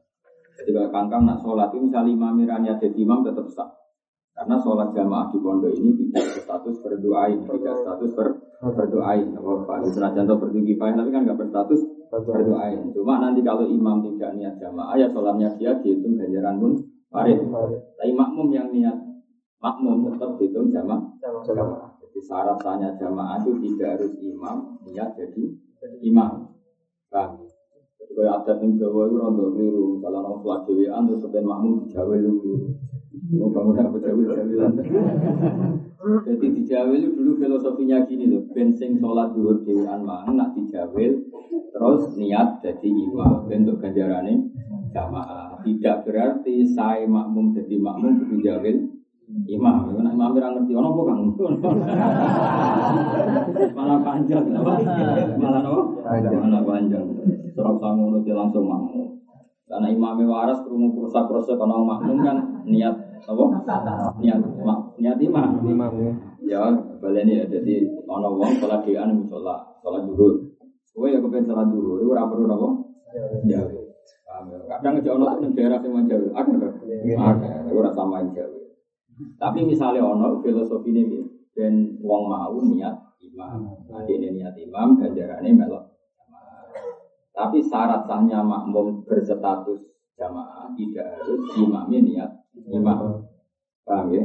Jadi 0.62 0.78
kalau 0.78 0.94
kangkang 0.94 1.26
nak 1.26 1.42
sholat 1.42 1.74
itu 1.74 1.90
misalnya 1.90 2.14
imam 2.14 2.38
niat 2.38 2.78
jadi 2.78 2.94
imam 3.02 3.26
tetap 3.26 3.50
sah. 3.50 3.66
Karena 4.30 4.56
sholat 4.62 4.94
jamaah 4.94 5.26
di 5.34 5.42
pondok 5.42 5.74
ini 5.74 5.90
tidak 5.98 6.38
berstatus 6.38 6.78
berdoain, 6.78 7.42
tidak 7.42 7.76
status 7.82 8.10
ber, 8.14 8.28
berdoain. 8.62 9.34
Apa 9.34 9.50
Pak? 9.66 9.90
Senajan 9.90 10.24
contoh 10.24 10.46
berdua 10.46 10.86
tapi 10.94 11.10
kan 11.10 11.20
nggak 11.26 11.38
berstatus 11.42 11.82
berdoain. 12.14 12.94
Cuma 12.94 13.18
nanti 13.18 13.42
kalau 13.42 13.66
imam 13.66 14.06
tidak 14.06 14.38
niat 14.38 14.54
jamaah 14.62 14.94
ya 14.94 15.10
sholatnya 15.10 15.50
dia 15.58 15.74
dihitung 15.82 16.14
ganjaran 16.14 16.62
pun 16.62 16.78
farid. 17.10 17.42
Tapi 17.98 18.12
makmum 18.14 18.54
yang 18.54 18.70
niat 18.70 18.94
makmum 19.58 20.14
tetap 20.14 20.38
dihitung 20.38 20.70
jamaah. 20.70 21.02
jamaah. 21.42 21.90
Jadi 21.98 22.18
syarat 22.22 22.58
sahnya 22.62 22.94
jamaah 23.02 23.42
itu 23.42 23.58
tidak 23.66 23.98
harus 23.98 24.14
imam 24.22 24.78
niat 24.86 25.10
jadi 25.18 25.42
imam. 26.06 26.54
Bang. 27.10 27.51
Jadi 28.12 28.28
kalau 28.28 28.44
ada 28.44 28.52
yang 28.60 28.76
Jawa 28.76 29.08
itu 29.08 29.16
rontok 29.16 29.48
keliru. 29.56 29.84
Misalnya 29.96 30.20
orang 30.20 30.36
sholat 30.44 30.60
dewean 30.68 31.02
terus 31.08 31.20
sebenarnya 31.24 31.48
makmum 31.48 31.72
di 31.80 31.86
Jawa 31.88 32.14
itu 32.20 32.52
Mau 33.32 33.48
bangun 33.48 33.80
apa 33.80 33.96
jawil 33.96 34.28
jawilan. 34.28 34.72
Jadi 36.28 36.46
di 36.52 36.62
jawil 36.68 37.16
dulu 37.16 37.40
filosofinya 37.40 38.04
gini 38.04 38.28
loh, 38.28 38.44
bensin 38.52 39.00
sholat 39.00 39.32
duhur 39.32 39.64
dewan 39.64 40.04
mang 40.04 40.36
nak 40.36 40.52
dijawil, 40.52 41.16
terus 41.72 42.12
niat 42.20 42.60
jadi 42.60 42.88
imam 42.92 43.48
bentuk 43.48 43.80
ganjarannya 43.80 44.36
jamaah. 44.92 45.64
Tidak 45.64 46.04
berarti 46.04 46.60
saya 46.68 47.08
makmum 47.08 47.56
jadi 47.56 47.80
makmum 47.80 48.20
itu 48.28 48.44
jawil 48.44 48.76
imam. 49.48 49.76
Karena 49.96 50.12
imam 50.12 50.36
orang 50.36 50.52
ngerti 50.60 50.72
ono 50.76 50.88
apa 50.92 51.02
kang? 51.08 51.20
Malah 53.72 53.98
panjang, 54.04 54.44
malah 54.52 54.76
apa? 55.64 55.80
Malah 56.20 56.62
panjang. 56.68 57.06
Terus 57.52 57.76
ngono 57.80 58.18
langsung 58.24 58.64
makmum. 58.64 59.22
Karena 59.72 59.88
imamnya 59.88 60.28
waras 60.28 60.60
kerungu 60.68 60.92
kursa 60.92 61.24
kursa 61.24 61.56
kalau 61.56 61.80
makmum 61.80 62.20
kan 62.20 62.36
niat 62.68 62.92
apa? 63.24 63.44
Niat 64.20 64.40
mak 64.60 64.78
niat 65.00 65.16
imam. 65.16 65.64
Imam 65.64 65.92
ya. 66.44 66.60
balik 67.00 67.24
ini 67.24 67.40
jadi 67.48 67.88
ono 68.04 68.36
wong 68.36 68.52
sholat 68.60 68.84
di 68.84 68.92
anu 68.98 69.24
sholat 69.24 69.80
sholat 69.80 70.04
duhur. 70.04 70.44
Kowe 70.92 71.08
ya 71.08 71.24
kepen 71.24 71.48
sholat 71.48 71.72
duhur, 71.72 72.04
itu 72.04 72.12
ora 72.12 72.28
perlu 72.28 72.44
apa? 72.52 72.68
Ya. 73.48 73.64
Kadang 74.68 75.00
aja 75.00 75.10
ono 75.16 75.24
ning 75.40 75.56
daerah 75.56 75.80
sing 75.80 75.92
manjawi, 75.96 76.28
ada 76.36 76.52
kan? 76.52 76.72
Ada, 77.16 77.72
ora 77.72 77.90
sama 77.96 78.20
jawi. 78.28 78.60
Tapi 79.40 79.58
misalnya 79.64 80.04
ono 80.04 80.44
filosofi 80.44 80.92
ini 80.92 81.08
ben 81.56 81.96
wong 82.04 82.28
mau 82.28 82.60
niat 82.60 82.92
imam. 83.24 83.72
Nah, 83.88 84.04
ini 84.04 84.36
niat 84.36 84.52
imam 84.60 85.00
ganjarannya 85.00 85.56
melok 85.56 85.91
tapi 87.32 87.64
syarat 87.64 88.04
sahnya 88.04 88.44
makmum 88.44 89.00
berstatus 89.08 89.80
jamaah 90.20 90.68
tidak 90.76 91.16
harus 91.16 91.40
imamnya 91.56 91.98
niat 92.04 92.30
imam. 92.68 93.24
Paham 93.82 94.12
ya? 94.12 94.22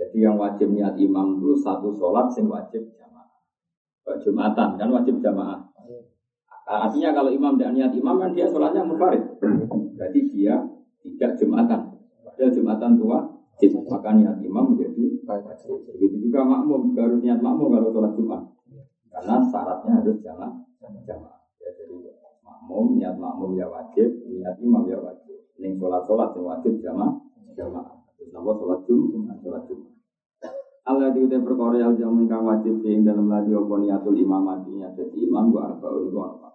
Jadi 0.00 0.16
yang 0.24 0.40
wajib 0.40 0.72
niat 0.72 0.96
imam 0.96 1.38
itu 1.38 1.52
satu 1.60 1.92
sholat 1.92 2.32
yang 2.40 2.48
wajib 2.48 2.82
jamaah. 2.96 3.28
Jumatan 4.24 4.80
kan 4.80 4.88
wajib 4.88 5.20
jamaah. 5.20 5.68
Artinya 6.64 7.12
kalau 7.12 7.28
imam 7.28 7.60
tidak 7.60 7.76
niat 7.76 7.92
imam 7.92 8.16
kan 8.16 8.32
dia 8.32 8.48
sholatnya 8.48 8.88
mufarid. 8.88 9.20
Berarti 10.00 10.20
dia 10.32 10.56
tidak 11.04 11.36
jumatan. 11.36 11.80
Padahal 12.24 12.50
jumatan 12.56 12.92
tua 12.96 13.18
maka 13.92 14.16
niat 14.16 14.40
imam 14.40 14.72
menjadi 14.72 15.20
wajib. 15.28 15.84
Begitu 15.92 16.16
juga 16.32 16.40
makmum 16.48 16.88
juga 16.88 17.04
harus 17.04 17.20
niat 17.20 17.44
makmum 17.44 17.68
kalau 17.68 17.92
sholat 17.92 18.16
jumat. 18.16 18.42
Karena 19.12 19.36
syaratnya 19.44 19.92
harus 20.00 20.16
jamaah. 20.24 20.56
jamaah 21.04 21.40
makmum, 22.60 23.00
niat 23.00 23.16
makmum 23.16 23.56
ya 23.56 23.66
wajib, 23.72 24.20
niat 24.28 24.60
imam 24.60 24.84
ya 24.84 25.00
wajib. 25.00 25.40
Ning 25.56 25.80
sholat 25.80 26.04
sholat 26.04 26.36
yang 26.36 26.44
wajib 26.44 26.72
jamaah, 26.84 27.16
jamaah. 27.56 27.96
Terus 28.16 28.30
nama 28.36 28.52
sholat 28.52 28.80
jum, 28.84 29.24
sholat 29.40 29.64
jum. 29.64 29.80
Allah 30.84 31.12
di 31.12 31.22
utai 31.22 31.40
perkara 31.44 31.76
yang 31.76 31.94
jamu 31.96 32.24
kang 32.24 32.44
wajib 32.48 32.80
ing 32.82 33.04
dalam 33.04 33.28
ladi 33.28 33.52
opo 33.52 33.78
niatul 33.78 34.16
imamati 34.16 34.74
niat 34.74 34.96
imam 34.96 35.52
gua 35.52 35.72
arba 35.72 35.86
uli 35.92 36.08
gua 36.08 36.36
apa. 36.36 36.48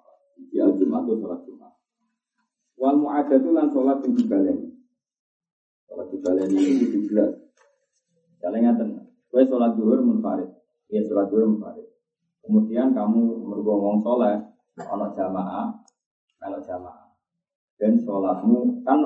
Di 0.49 0.57
al 0.59 0.73
jumatu 0.75 1.15
sholat 1.17 1.45
jumat. 1.45 1.73
Wal 2.75 2.97
mu'adatu 2.99 3.49
lan 3.53 3.69
sholat 3.71 4.01
yang 4.03 4.13
dibaleni. 4.17 4.67
Sholat 5.87 6.07
dibaleni 6.09 6.57
ini 6.57 6.85
di 6.89 6.99
belas. 7.05 7.31
Jalan 8.41 8.59
ngaten. 8.65 8.89
Kue 9.31 9.45
sholat 9.45 9.77
duhur 9.77 10.01
munfarid. 10.03 10.49
Ya 10.91 11.05
sholat 11.05 11.31
duhur 11.31 11.55
munfarid. 11.55 11.87
Kemudian 12.45 12.93
kamu 12.93 13.41
mergomong 13.47 14.03
sholat, 14.05 14.37
ono 14.77 15.09
jamaah, 15.15 15.84
kalau 16.39 16.59
jamaah. 16.61 17.05
Dan 17.75 17.99
sholatmu 17.99 18.83
kan 18.87 19.03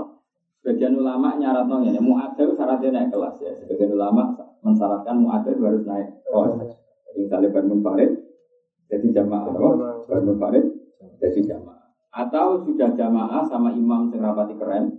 sebagian 0.62 0.94
ulama 0.94 1.34
nyarat 1.34 1.66
nong 1.66 1.90
ini 1.90 1.98
muadil 1.98 2.54
syaratnya 2.54 2.90
naik 2.94 3.10
kelas 3.10 3.36
ya. 3.42 3.52
Sebagian 3.58 3.98
ulama 3.98 4.30
mensyaratkan 4.62 5.18
muadil 5.18 5.58
harus 5.58 5.84
naik 5.90 6.08
kelas. 6.26 6.70
Jadi 7.10 7.18
misalnya 7.26 7.50
bangun 7.50 7.82
farid 7.82 8.12
jadi 8.90 9.22
jamaah, 9.22 9.54
bangun 10.06 10.36
farid 10.38 10.66
jadi 11.22 11.40
jamaah. 11.46 11.78
Atau 12.10 12.66
sudah 12.66 12.90
jamaah 12.98 13.46
sama 13.46 13.70
imam 13.74 14.10
serapati 14.10 14.58
keren, 14.58 14.90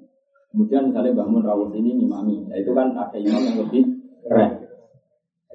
kemudian 0.54 0.86
misalnya 0.86 1.10
bangun 1.10 1.42
rawuh 1.42 1.70
ini 1.74 1.98
imami, 1.98 2.46
nah, 2.46 2.54
itu 2.54 2.70
kan 2.70 2.94
ada 2.94 3.18
imam 3.18 3.42
yang 3.50 3.58
lebih 3.66 3.82
keren. 4.22 4.62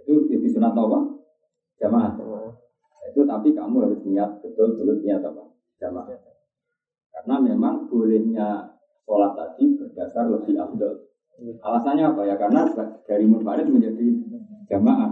Itu 0.03 0.27
jadi 0.27 0.47
sunat 0.51 0.75
apa? 0.75 0.99
Jamaah. 1.79 2.11
Itu 3.11 3.23
tapi 3.23 3.55
kamu 3.55 3.87
harus 3.87 4.03
niat 4.03 4.43
betul 4.43 4.75
betul 4.75 4.99
niat 4.99 5.23
apa? 5.23 5.43
Jamaah. 5.79 6.34
Karena 7.25 7.41
memang 7.41 7.89
bolehnya 7.89 8.69
sholat 9.01 9.33
tadi 9.33 9.73
berdasar 9.81 10.29
lebih 10.29 10.61
afdol. 10.61 11.09
Alasannya 11.57 12.13
apa 12.13 12.21
ya? 12.21 12.37
Karena 12.37 12.69
dari 13.01 13.25
munfarid 13.25 13.65
menjadi 13.65 14.13
jamaah. 14.69 15.09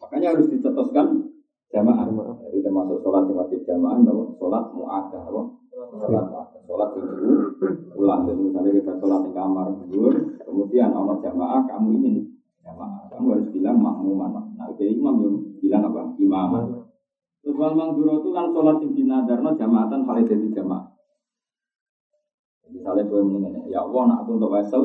Makanya 0.00 0.32
harus 0.32 0.48
dicetuskan 0.48 1.20
jamaah. 1.68 2.08
Jadi 2.48 2.64
termasuk 2.64 3.04
sholat 3.04 3.28
yang 3.28 3.44
wajib 3.44 3.60
jamaah, 3.68 4.00
bahwa 4.00 4.24
sholat 4.40 4.64
mu'adah. 4.72 5.22
Sholat. 5.28 6.26
Sholat 6.64 6.88
dulu 6.96 7.52
ulang. 7.92 8.24
Jadi 8.24 8.40
misalnya 8.40 8.80
kita 8.80 8.96
sholat 8.96 9.20
di 9.28 9.30
kamar 9.36 9.68
dulu, 9.84 10.16
kemudian 10.40 10.96
Allah 10.96 11.20
jamaah, 11.20 11.68
kamu 11.68 11.88
ingin 12.00 12.24
jamaah. 12.64 13.04
Kamu 13.12 13.36
harus 13.36 13.52
bilang 13.52 13.76
makmuman. 13.76 14.32
Nah, 14.56 14.64
itu 14.72 14.96
imam 14.96 15.28
yang 15.28 15.36
bilang 15.60 15.92
apa? 15.92 16.16
Imam. 16.16 16.88
Terus 17.44 17.56
wal 17.60 17.76
mangduro 17.76 18.24
itu 18.24 18.32
kan 18.32 18.48
sholat 18.48 18.80
yang 18.80 18.96
dinadarno 18.96 19.60
jamaatan 19.60 20.08
validasi 20.08 20.56
jamaah. 20.56 20.89
Misalnya 22.70 23.04
gue 23.10 23.20
mendingan, 23.20 23.66
ya 23.66 23.82
Allah, 23.82 24.02
nak 24.06 24.18
aku 24.24 24.30
untuk 24.38 24.50
wesel, 24.54 24.84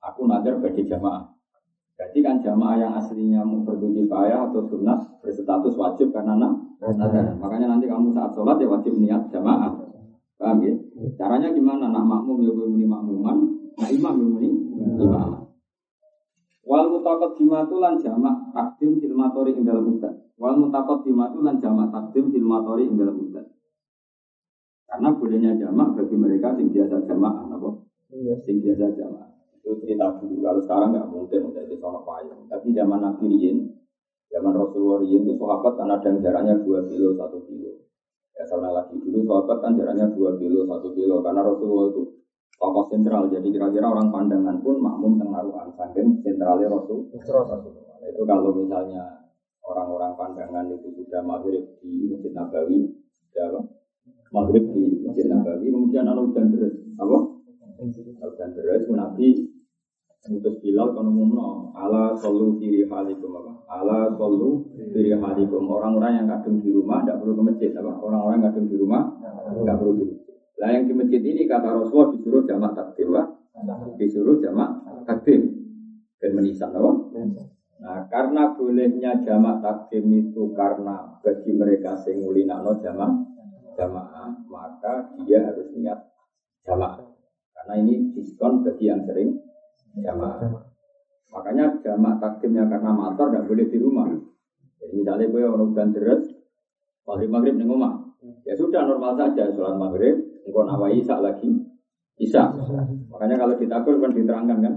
aku 0.00 0.24
nadar 0.24 0.56
bagi 0.58 0.88
jamaah. 0.88 1.28
Jadi 2.00 2.24
kan 2.24 2.40
jamaah 2.40 2.80
yang 2.80 2.92
aslinya 2.96 3.44
mau 3.44 3.60
payah 3.60 4.48
atau 4.48 4.64
sunat 4.64 5.20
berstatus 5.20 5.76
wajib 5.76 6.16
karena 6.16 6.40
nak 6.40 6.56
nadar. 6.80 7.36
Makanya 7.36 7.76
nanti 7.76 7.84
kamu 7.84 8.08
saat 8.16 8.32
sholat 8.32 8.56
ya 8.56 8.72
wajib 8.72 8.96
niat 8.96 9.28
jamaah. 9.28 9.76
Paham 10.40 10.64
ya? 10.64 10.72
Caranya 11.20 11.52
gimana? 11.52 11.92
Nak 11.92 12.00
makmum 12.08 12.40
ya 12.40 12.56
gue 12.56 12.64
muni 12.72 12.88
makmuman, 12.88 13.36
nak 13.76 13.90
imam 13.92 14.14
ya 14.16 14.26
muni 14.32 14.48
imam. 14.96 15.44
Wal 16.64 16.86
mutakot 16.88 17.36
dimatulan 17.36 18.00
jamak 18.00 18.48
takdim 18.56 18.96
filmatori 18.96 19.52
ing 19.52 19.68
dalam 19.68 19.84
mudah. 19.84 20.16
Wal 20.40 20.56
mutakot 20.56 21.04
dimatulan 21.04 21.60
jamak 21.60 21.92
takdim 21.92 22.32
filmatori 22.32 22.88
ing 22.88 22.96
dalam 22.96 23.20
mudah. 23.20 23.44
Karena 24.90 25.14
bolehnya 25.14 25.54
jamak 25.54 25.94
bagi 25.94 26.16
mereka 26.18 26.58
sing 26.58 26.74
biasa 26.74 27.06
jamak, 27.06 27.46
apa? 27.46 27.70
Iya. 28.10 28.34
Sing 28.42 28.58
biasa 28.58 28.90
jamak. 28.98 29.30
Itu 29.62 29.78
cerita 29.78 30.18
dulu. 30.18 30.42
Kalau 30.42 30.60
sekarang 30.66 30.88
nggak 30.98 31.08
mungkin 31.14 31.40
udah 31.54 31.62
di 31.62 31.76
sana 31.78 32.02
payung. 32.02 32.50
Tapi 32.50 32.74
zaman 32.74 32.98
Nabi 32.98 33.24
Rien, 33.30 33.56
zaman 34.34 34.52
Rasulullah 34.58 34.98
Rien 35.06 35.22
itu 35.22 35.38
sahabat 35.38 35.72
kan 35.78 35.94
ada 35.94 36.06
yang 36.10 36.18
jaraknya 36.18 36.54
2 36.58 36.90
kilo, 36.90 37.14
1 37.14 37.46
kilo. 37.46 37.70
Ya 38.34 38.42
sama 38.50 38.74
lagi 38.74 38.98
dulu 38.98 39.22
sahabat 39.30 39.58
kan 39.62 39.78
jaraknya 39.78 40.10
2 40.10 40.42
kilo, 40.42 40.66
1 40.66 40.96
kilo. 40.98 41.14
Karena 41.22 41.40
Rasulullah 41.46 41.86
itu 41.94 42.02
tokoh 42.58 42.84
sentral. 42.90 43.30
Jadi 43.30 43.46
kira-kira 43.54 43.86
orang 43.86 44.10
pandangan 44.10 44.58
pun 44.58 44.74
makmum 44.82 45.22
tengaruhan. 45.22 45.70
Saking 45.78 46.18
sentralnya 46.26 46.66
Rasul. 46.66 47.06
Rasulullah. 47.14 47.94
Itu 48.10 48.26
kalau 48.26 48.50
misalnya 48.58 49.30
orang-orang 49.62 50.18
pandangan 50.18 50.66
itu 50.66 50.90
sudah 50.98 51.22
maghrib 51.22 51.62
di 51.78 52.10
Masjid 52.10 52.34
Nabawi, 52.34 52.90
ya 53.30 53.54
maghrib 54.30 54.64
di 54.70 55.02
Masjid 55.02 55.26
Nabawi, 55.26 55.66
kemudian 55.70 56.06
ada 56.06 56.22
hujan 56.22 56.54
deras, 56.54 56.74
apa? 56.98 57.18
Hujan 57.78 58.50
deras, 58.54 58.82
Nabi 58.90 59.50
Mutus 60.28 60.60
Bilal 60.60 60.92
kan 60.92 61.08
umumno 61.08 61.72
ala 61.72 62.12
solu 62.12 62.60
diri 62.60 62.84
halikum 62.84 63.40
apa? 63.40 63.52
Ala 63.72 64.12
solu 64.20 64.68
diri 64.92 65.16
halikum 65.16 65.64
orang-orang 65.64 66.20
yang 66.20 66.26
kadung 66.28 66.60
di 66.60 66.68
rumah 66.68 67.00
tidak 67.00 67.24
perlu 67.24 67.40
ke 67.40 67.42
masjid 67.48 67.70
apa? 67.72 67.96
Orang-orang 68.04 68.36
yang 68.36 68.46
kadung 68.52 68.68
di 68.68 68.76
rumah 68.76 69.16
tidak 69.48 69.76
perlu 69.80 69.92
di 69.96 70.04
masjid. 70.12 70.36
Lah 70.60 70.68
yang 70.76 70.84
di 70.84 70.92
masjid 70.92 71.22
ini 71.24 71.48
kata 71.48 71.72
Rasulullah 71.72 72.12
disuruh 72.12 72.42
jamak 72.44 72.72
takdim 72.76 73.08
apa? 73.16 73.24
Disuruh 73.96 74.36
jamak 74.44 74.70
takdim 75.08 75.40
dan 76.20 76.30
menisan 76.36 76.70
apa? 76.76 76.92
Nah, 77.80 78.04
karena 78.12 78.52
bolehnya 78.52 79.24
jamak 79.24 79.64
takdim 79.64 80.04
itu 80.12 80.52
karena 80.52 81.16
bagi 81.24 81.56
mereka 81.56 81.96
sing 81.96 82.20
ngulinakno 82.20 82.76
jamak 82.84 83.29
jamaah, 83.80 84.28
maka 84.44 85.16
dia 85.24 85.40
harus 85.40 85.72
niat 85.72 85.96
jamak. 86.68 87.00
Karena 87.56 87.74
ini 87.80 88.12
diskon 88.12 88.60
bagi 88.60 88.92
yang 88.92 89.00
sering 89.08 89.40
jamaah. 90.04 90.68
Makanya 91.32 91.80
jamak 91.80 92.20
takdimnya 92.20 92.68
karena 92.68 92.92
motor 92.92 93.32
tidak 93.32 93.48
boleh 93.48 93.66
di 93.72 93.78
rumah. 93.80 94.08
Jadi 94.80 94.92
misalnya 94.96 95.26
gue 95.32 95.42
orang 95.44 95.92
deras, 95.96 96.24
maghrib 97.08 97.30
maghrib 97.32 97.54
di 97.56 97.64
rumah, 97.64 98.00
ya 98.44 98.52
sudah 98.56 98.84
normal 98.84 99.16
saja 99.16 99.52
sholat 99.52 99.76
maghrib, 99.76 100.16
engkau 100.44 100.64
nawai 100.64 100.98
isak 101.00 101.20
lagi, 101.20 101.52
isak. 102.16 102.48
Makanya 103.12 103.36
kalau 103.36 103.54
ditakul 103.60 104.00
kan 104.00 104.12
diterangkan 104.16 104.58
kan, 104.64 104.74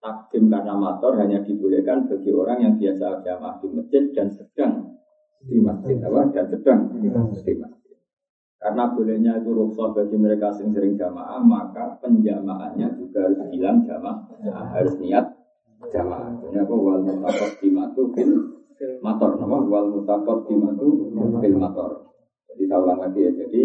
takdim 0.00 0.48
karena 0.48 0.74
motor 0.74 1.14
hanya 1.20 1.44
dibolehkan 1.44 2.08
bagi 2.08 2.30
orang 2.32 2.58
yang 2.64 2.74
biasa 2.80 3.20
jamaah 3.22 3.60
di 3.60 3.68
masjid 3.70 4.02
dan 4.16 4.28
sedang 4.32 4.74
di 5.44 5.58
masjid 5.62 5.96
apa 6.02 6.34
dan 6.34 6.46
sedang 6.50 6.80
di 6.98 7.08
masjid. 7.12 7.56
Karena 8.58 8.90
bolehnya 8.90 9.38
itu 9.38 9.54
rukhsah 9.54 9.94
bagi 9.94 10.18
mereka 10.18 10.50
yang 10.58 10.74
sering 10.74 10.98
jamaah, 10.98 11.38
maka 11.38 11.94
penjamaahnya 12.02 12.90
juga 12.98 13.30
harus 13.30 13.38
bilang 13.54 13.86
jamaah, 13.86 14.18
nah, 14.42 14.66
harus 14.74 14.98
niat 14.98 15.30
jamaah. 15.94 16.42
Ini 16.42 16.66
apa 16.66 16.74
wal 16.74 17.06
mutakot 17.06 17.50
dimatu 17.62 18.10
fil 18.18 18.34
motor, 18.98 19.38
nama 19.38 19.62
wal 19.62 19.86
mutakot 19.94 20.50
dimatu 20.50 21.06
fil 21.38 21.54
motor. 21.54 22.10
Jadi 22.50 22.62
saya 22.66 22.82
ulang 22.82 22.98
lagi 22.98 23.30
ya, 23.30 23.32
jadi 23.46 23.62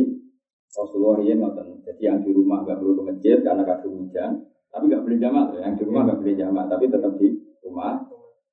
Rasulullah 0.74 1.26
ini 1.26 1.42
ngoten. 1.42 1.68
Jadi 1.82 2.02
yang 2.06 2.22
di 2.22 2.30
rumah 2.30 2.62
nggak 2.62 2.78
perlu 2.78 2.94
ke 2.98 3.04
masjid 3.10 3.38
karena 3.42 3.66
kadung 3.66 4.06
hujan, 4.06 4.46
tapi 4.70 4.84
nggak 4.94 5.04
boleh 5.06 5.18
jamaah. 5.18 5.58
Yang 5.58 5.74
di 5.74 5.84
rumah 5.90 6.02
nggak 6.06 6.20
boleh 6.22 6.36
jamaah, 6.38 6.66
tapi 6.70 6.86
tetap 6.94 7.14
di 7.18 7.28
rumah. 7.66 7.94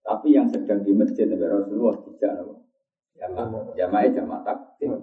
Tapi 0.01 0.29
yang 0.33 0.49
sedang 0.49 0.81
di 0.81 0.97
masjid 0.97 1.29
Nabi 1.29 1.45
Rasulullah 1.45 2.01
tidak 2.01 2.33
apa? 2.41 2.55
Jamaah, 3.21 3.77
jamaah 3.77 4.09
jamaah 4.09 4.41
takdim. 4.41 4.97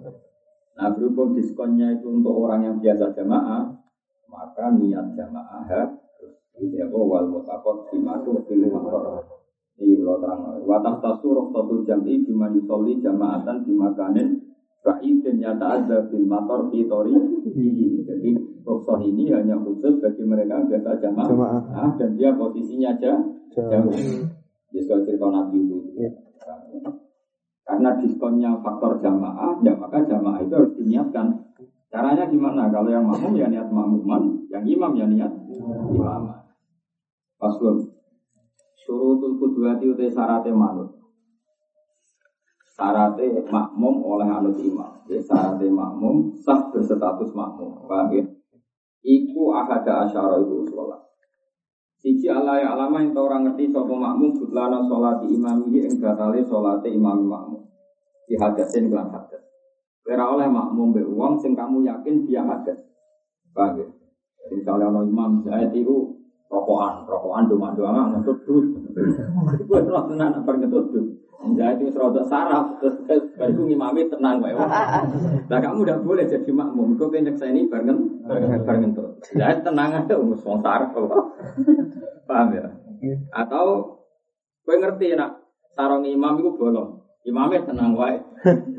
Nah 0.78 0.94
berhubung 0.94 1.34
diskonnya 1.34 1.98
itu 1.98 2.06
untuk 2.06 2.38
orang 2.46 2.62
yang 2.62 2.76
biasa 2.78 3.10
jamaah, 3.10 3.66
maka 4.30 4.70
niat 4.78 5.18
jamaah 5.18 5.66
harus 5.66 5.98
ini 6.58 6.78
apa 6.82 6.94
wal 6.94 7.26
mutakot 7.26 7.90
dimatu 7.90 8.38
fil 8.46 8.62
motor. 8.70 9.26
Ini 9.78 10.02
kalau 10.02 10.18
terang. 10.22 10.42
Watah 10.66 10.98
tasur 10.98 11.50
satu 11.54 11.86
jam'i 11.86 12.22
bima 12.26 12.50
yusolli 12.50 12.98
jamaatan 12.98 13.62
bimakanin 13.62 14.48
Ba'idin 14.78 15.42
nyata 15.42 15.82
ada 15.82 16.06
bil 16.06 16.24
motor 16.24 16.70
fitori 16.70 17.12
Jadi 18.06 18.30
rukhsah 18.62 18.98
ini 19.02 19.28
hanya 19.34 19.58
khusus 19.58 19.98
bagi 19.98 20.22
mereka 20.22 20.62
biasa 20.64 21.02
jamaah, 21.02 21.28
jamaah. 21.28 21.88
dan 21.98 22.14
dia 22.14 22.30
posisinya 22.32 22.94
aja 22.94 23.12
jauh. 23.52 23.92
Jadi 24.70 24.84
cerita 24.86 25.26
Nabi 25.28 25.58
itu. 25.66 25.78
Karena 27.68 28.00
diskonnya 28.00 28.56
faktor 28.64 28.96
jamaah, 28.96 29.60
ya 29.60 29.76
maka 29.76 30.00
jamaah 30.08 30.40
itu 30.40 30.56
harus 30.56 30.72
diniatkan. 30.72 31.36
Caranya 31.92 32.24
gimana? 32.24 32.72
Kalau 32.72 32.88
yang 32.88 33.04
makmum 33.04 33.36
ya 33.36 33.44
niat 33.44 33.68
makmuman, 33.68 34.48
yang 34.48 34.64
imam 34.64 34.96
ya 34.96 35.04
niat 35.04 35.32
imam. 35.52 36.32
Paslon. 37.36 37.76
Surutul 38.72 39.36
kuduati 39.36 39.84
utai 39.84 40.08
sarate 40.08 40.48
manut. 40.48 40.96
Sarate 42.64 43.44
makmum 43.52 44.00
oleh 44.00 44.24
anut 44.24 44.56
imam. 44.64 45.04
Ya, 45.04 45.20
sarate 45.20 45.68
makmum 45.68 46.32
sah 46.40 46.72
berstatus 46.72 47.36
makmum. 47.36 47.84
Paham 47.84 48.16
ya? 48.16 48.24
Iku 49.04 49.52
ahada 49.52 50.08
asyara 50.08 50.40
itu 50.40 50.64
sholat. 50.72 51.04
Siji 51.98 52.30
Allah 52.30 52.62
ya 52.62 52.68
alama 52.78 53.02
yang 53.02 53.10
orang 53.18 53.42
ngerti 53.50 53.74
sopo 53.74 53.98
makmum 53.98 54.30
butlana 54.38 54.86
sholat 54.86 55.18
imamihi 55.26 55.90
ing 55.90 55.94
batale 55.98 56.46
sholat 56.46 56.82
imam 56.86 57.26
makmum. 57.26 57.62
Di 58.30 58.38
hadasin 58.38 58.86
kelan 58.86 59.10
hadas. 59.10 59.42
Kira 60.06 60.24
oleh 60.30 60.46
makmum 60.46 60.94
be 60.94 61.02
uang 61.02 61.42
sing 61.42 61.58
kamu 61.58 61.82
yakin 61.82 62.22
dia 62.22 62.46
hadas. 62.46 62.78
Paham 63.50 63.82
ya? 63.82 63.88
Misalnya 64.54 64.94
imam 64.94 65.42
Zaid 65.42 65.74
itu 65.74 66.17
rokokan, 66.48 67.04
rokokan 67.04 67.44
dua 67.48 67.68
doang 67.76 68.08
ngentut 68.16 68.38
dus. 68.48 68.66
Gue 69.68 69.80
terus 69.84 70.04
tenan 70.08 70.32
apa 70.32 70.50
ngentut 70.56 70.86
dus. 70.90 71.08
Zaid 71.38 71.78
itu 71.80 71.94
serodok 71.94 72.26
saraf, 72.26 72.76
terus 72.82 72.98
baru 73.38 73.62
ngimami 73.70 74.10
tenang 74.10 74.42
wae. 74.42 74.52
Nah 75.46 75.58
kamu 75.62 75.86
udah 75.86 75.96
boleh 76.02 76.26
jadi 76.26 76.50
makmum, 76.50 76.98
kau 76.98 77.08
pengen 77.08 77.38
ini 77.38 77.70
bareng 77.70 78.26
bareng 78.26 78.80
ngentut. 78.90 79.22
Zaid 79.32 79.62
tenang 79.62 79.94
aja, 79.94 80.18
umus 80.18 80.42
wong 80.42 80.58
saraf. 80.60 80.90
Paham 82.26 82.48
ya? 82.52 82.66
Atau 83.32 83.96
gue 84.66 84.76
ngerti 84.76 85.14
nak 85.14 85.46
sarong 85.72 86.04
imam 86.04 86.42
itu 86.42 86.50
bolong. 86.58 87.00
Imamnya 87.22 87.64
tenang 87.64 87.92
wae. 87.92 88.18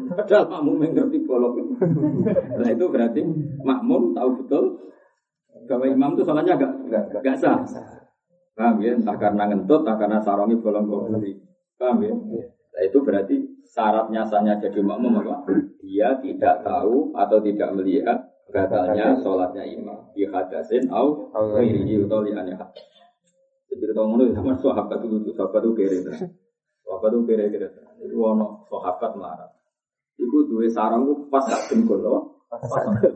Padahal 0.09 0.49
makmum 0.49 0.81
yang 0.83 0.93
ngerti 0.97 1.21
bolong. 1.23 1.79
Nah 2.59 2.69
itu 2.69 2.85
berarti 2.91 3.21
makmum 3.61 4.11
tahu 4.17 4.29
betul 4.43 4.63
bahwa 5.67 5.85
imam 5.89 6.11
itu 6.15 6.23
soalnya 6.23 6.53
agak 6.55 6.71
gak 7.19 7.37
sah. 7.39 7.59
Paham 8.55 8.83
ya? 8.83 8.91
Entah 8.95 9.15
karena 9.15 9.43
ngentut, 9.47 9.87
entah 9.87 9.95
karena 9.95 10.19
sarongnya 10.19 10.59
bolong 10.59 10.85
bolong. 10.87 11.23
Paham 11.79 11.97
ya? 12.03 12.13
Nah 12.69 12.81
itu 12.83 12.97
berarti 13.03 13.35
syaratnya 13.65 14.23
sahnya 14.27 14.59
jadi 14.59 14.79
makmum 14.83 15.23
apa? 15.23 15.47
Dia 15.83 16.19
tidak 16.19 16.63
tahu 16.63 17.15
atau 17.15 17.37
tidak 17.39 17.71
melihat 17.75 18.17
batalnya 18.51 19.15
sholatnya 19.19 19.63
imam. 19.63 20.11
Di 20.15 20.27
hadasin 20.27 20.87
au 20.91 21.31
ghairihi 21.33 22.03
atau 22.03 22.19
li 22.23 22.31
aneh 22.35 22.55
jadi 23.69 23.85
kita 23.85 24.01
ngomong 24.01 24.33
sama 24.33 24.57
sahabat 24.57 24.99
itu, 25.05 25.29
sahabat 25.37 25.61
itu 25.61 25.71
kere 25.77 25.97
Sahabat 26.81 27.09
itu 27.13 27.21
kere 27.29 27.45
kere 27.53 27.67
Itu 28.01 28.17
ono 28.17 28.65
sahabat 28.65 29.13
melarat. 29.13 29.51
Iku 30.17 30.49
dua 30.49 30.65
sarang 30.67 31.05
itu 31.05 31.29
pas 31.29 31.45
gak 31.45 31.69
jengkol. 31.69 32.01
Pas 32.49 32.59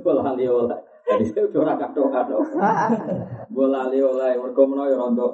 bola 0.05 0.21
lali 0.31 0.45
oleh. 0.45 0.77
Jadi 1.03 1.23
saya 1.29 1.75
kado 1.75 2.01
kado. 2.07 2.37
Bola 3.51 3.87
lali 3.87 3.99
oleh. 3.99 4.39
Mereka 4.39 4.61
menawa 4.63 4.87
ya 4.87 5.27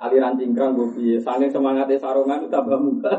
aliran 0.00 0.40
cingkrang 0.40 0.72
gue 0.72 0.88
piye. 0.96 1.16
Saking 1.20 1.52
semangatnya 1.52 2.00
sarungan 2.00 2.48
tambah 2.48 2.80
muka. 2.80 3.12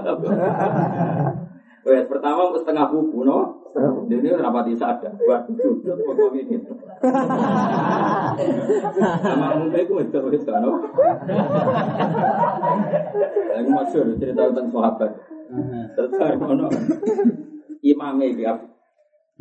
Wes 1.82 2.06
pertama 2.10 2.54
setengah 2.58 2.90
buku 2.90 3.22
no. 3.22 3.62
Ini 4.10 4.34
rapati 4.38 4.74
sadar. 4.74 5.14
Buat 5.22 5.46
sujud 5.46 5.98
pokoknya 6.02 6.42
gitu. 6.50 6.74
Sama 9.22 9.62
muka 9.62 9.78
itu 9.78 9.94
itu 10.02 10.20
itu 10.34 10.52
no. 10.58 10.72
Aku 13.62 13.70
masyur 13.70 14.18
cerita 14.18 14.50
tentang 14.50 14.68
sahabat. 14.74 15.12
Terus 15.94 16.18
ono 16.42 16.68
imamnya 17.86 18.26
gitu. 18.34 18.66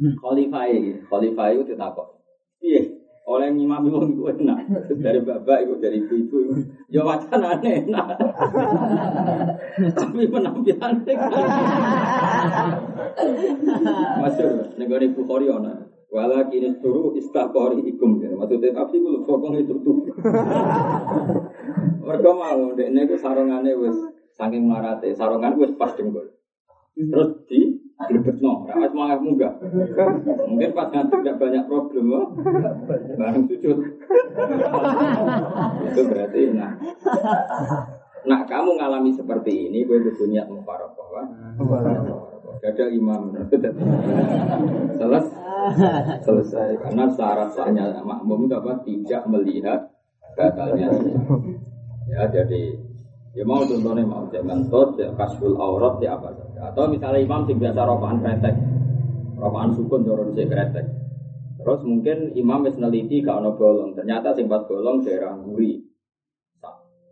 Khalifah 0.01 0.65
ini, 0.73 0.97
khalifah 1.13 1.53
itu 1.53 1.77
ditakok. 1.77 2.20
Oleh 3.31 3.55
imam 3.55 3.87
itu 3.87 3.99
itu 4.11 4.23
enak. 4.27 4.59
Dari 4.99 5.23
bapak 5.23 5.63
itu, 5.63 5.75
dari 5.79 6.03
ibu-ibu. 6.03 6.51
Ya 6.91 7.07
wacana 7.07 7.63
enak. 7.63 8.19
Tapi 9.95 10.27
penampilannya 10.27 11.15
Masyur, 14.19 14.75
negara 14.75 15.07
Bukhari 15.15 15.47
ana. 15.47 15.87
Wala 16.11 16.51
kini 16.51 16.75
turu 16.83 17.15
istakori 17.15 17.87
ikum 17.87 18.19
ya. 18.19 18.35
Maksudnya 18.35 18.75
tapi 18.75 18.99
gue 18.99 19.23
pokong 19.23 19.63
itu 19.63 19.79
tuh. 19.79 20.11
Mereka 22.03 22.31
mau, 22.35 22.75
ini 22.75 23.15
sarungannya 23.15 23.79
wes 23.79 23.95
saking 24.35 24.67
marate, 24.67 25.15
sarungan 25.15 25.55
wes 25.55 25.71
pas 25.79 25.95
jengkol. 25.95 26.35
Terus 26.99 27.31
di 27.47 27.80
Grebet 28.01 28.37
no, 28.41 28.65
ora 28.65 28.89
semangat 28.89 29.19
munggah. 29.21 29.53
Mungkin 30.49 30.71
pas 30.73 30.89
nanti 30.89 31.15
tidak 31.21 31.37
banyak 31.37 31.65
problem, 31.69 32.07
oh. 32.17 32.27
bareng 33.21 33.45
sujud. 33.45 33.77
Itu 35.85 36.03
berarti 36.09 36.41
nah. 36.57 36.73
Nah 38.25 38.41
kamu 38.49 38.81
ngalami 38.81 39.13
seperti 39.13 39.69
ini, 39.69 39.85
gue 39.85 40.01
butuh 40.01 40.29
niat 40.33 40.49
mufarokoh, 40.49 41.13
wah. 41.13 41.29
Ada 42.61 42.93
imam, 42.93 43.37
selesai, 44.97 46.21
selesai. 46.25 46.69
Karena 46.81 47.05
syarat 47.09 47.53
sahnya 47.53 48.01
makmum 48.05 48.49
itu 48.49 48.57
apa? 48.57 48.81
Tidak 48.85 49.23
melihat 49.29 49.93
batalnya. 50.37 50.89
Ya 52.11 52.27
jadi 52.29 52.91
Ya 53.31 53.47
mau 53.47 53.63
contohnya 53.63 54.03
mau 54.03 54.27
jangan 54.27 54.67
tot, 54.67 54.99
ya 54.99 55.15
kasful 55.15 55.55
aurat, 55.55 56.03
ya 56.03 56.19
apa 56.19 56.35
saja. 56.35 56.50
Atau 56.61 56.93
misalnya 56.93 57.25
imam 57.25 57.49
sih 57.49 57.57
biasa 57.57 57.81
rokokan 57.89 58.21
kretek, 58.21 58.55
rokokan 59.41 59.73
sukun 59.73 60.05
dorong 60.05 60.37
si 60.37 60.45
kretek. 60.45 60.87
Terus 61.61 61.81
mungkin 61.85 62.33
imam 62.37 62.65
wis 62.65 62.77
neliti 62.77 63.21
gak 63.21 63.41
ono 63.41 63.57
bolong, 63.57 63.93
ternyata 63.93 64.33
sing 64.33 64.49
pas 64.49 64.65
bolong 64.65 65.05
daerah 65.05 65.37
guri. 65.41 65.81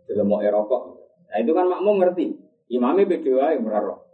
Dalam 0.09 0.25
mau 0.25 0.41
erokok. 0.41 0.81
Nah 1.29 1.37
itu 1.37 1.51
kan 1.53 1.69
makmum 1.69 2.01
ngerti. 2.01 2.33
Imamnya 2.73 3.05
beda 3.05 3.53
yang 3.53 3.65
meraro. 3.65 4.05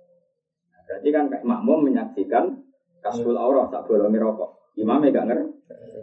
Nah, 0.71 0.81
berarti 0.87 1.09
kan 1.11 1.25
makmum 1.43 1.87
menyaksikan 1.87 2.51
kasful 2.99 3.35
aurat 3.35 3.71
tak 3.71 3.87
bolongnya 3.87 4.27
rokok. 4.27 4.75
Imamnya 4.75 5.15
gak 5.15 5.27
ngerti. 5.31 5.51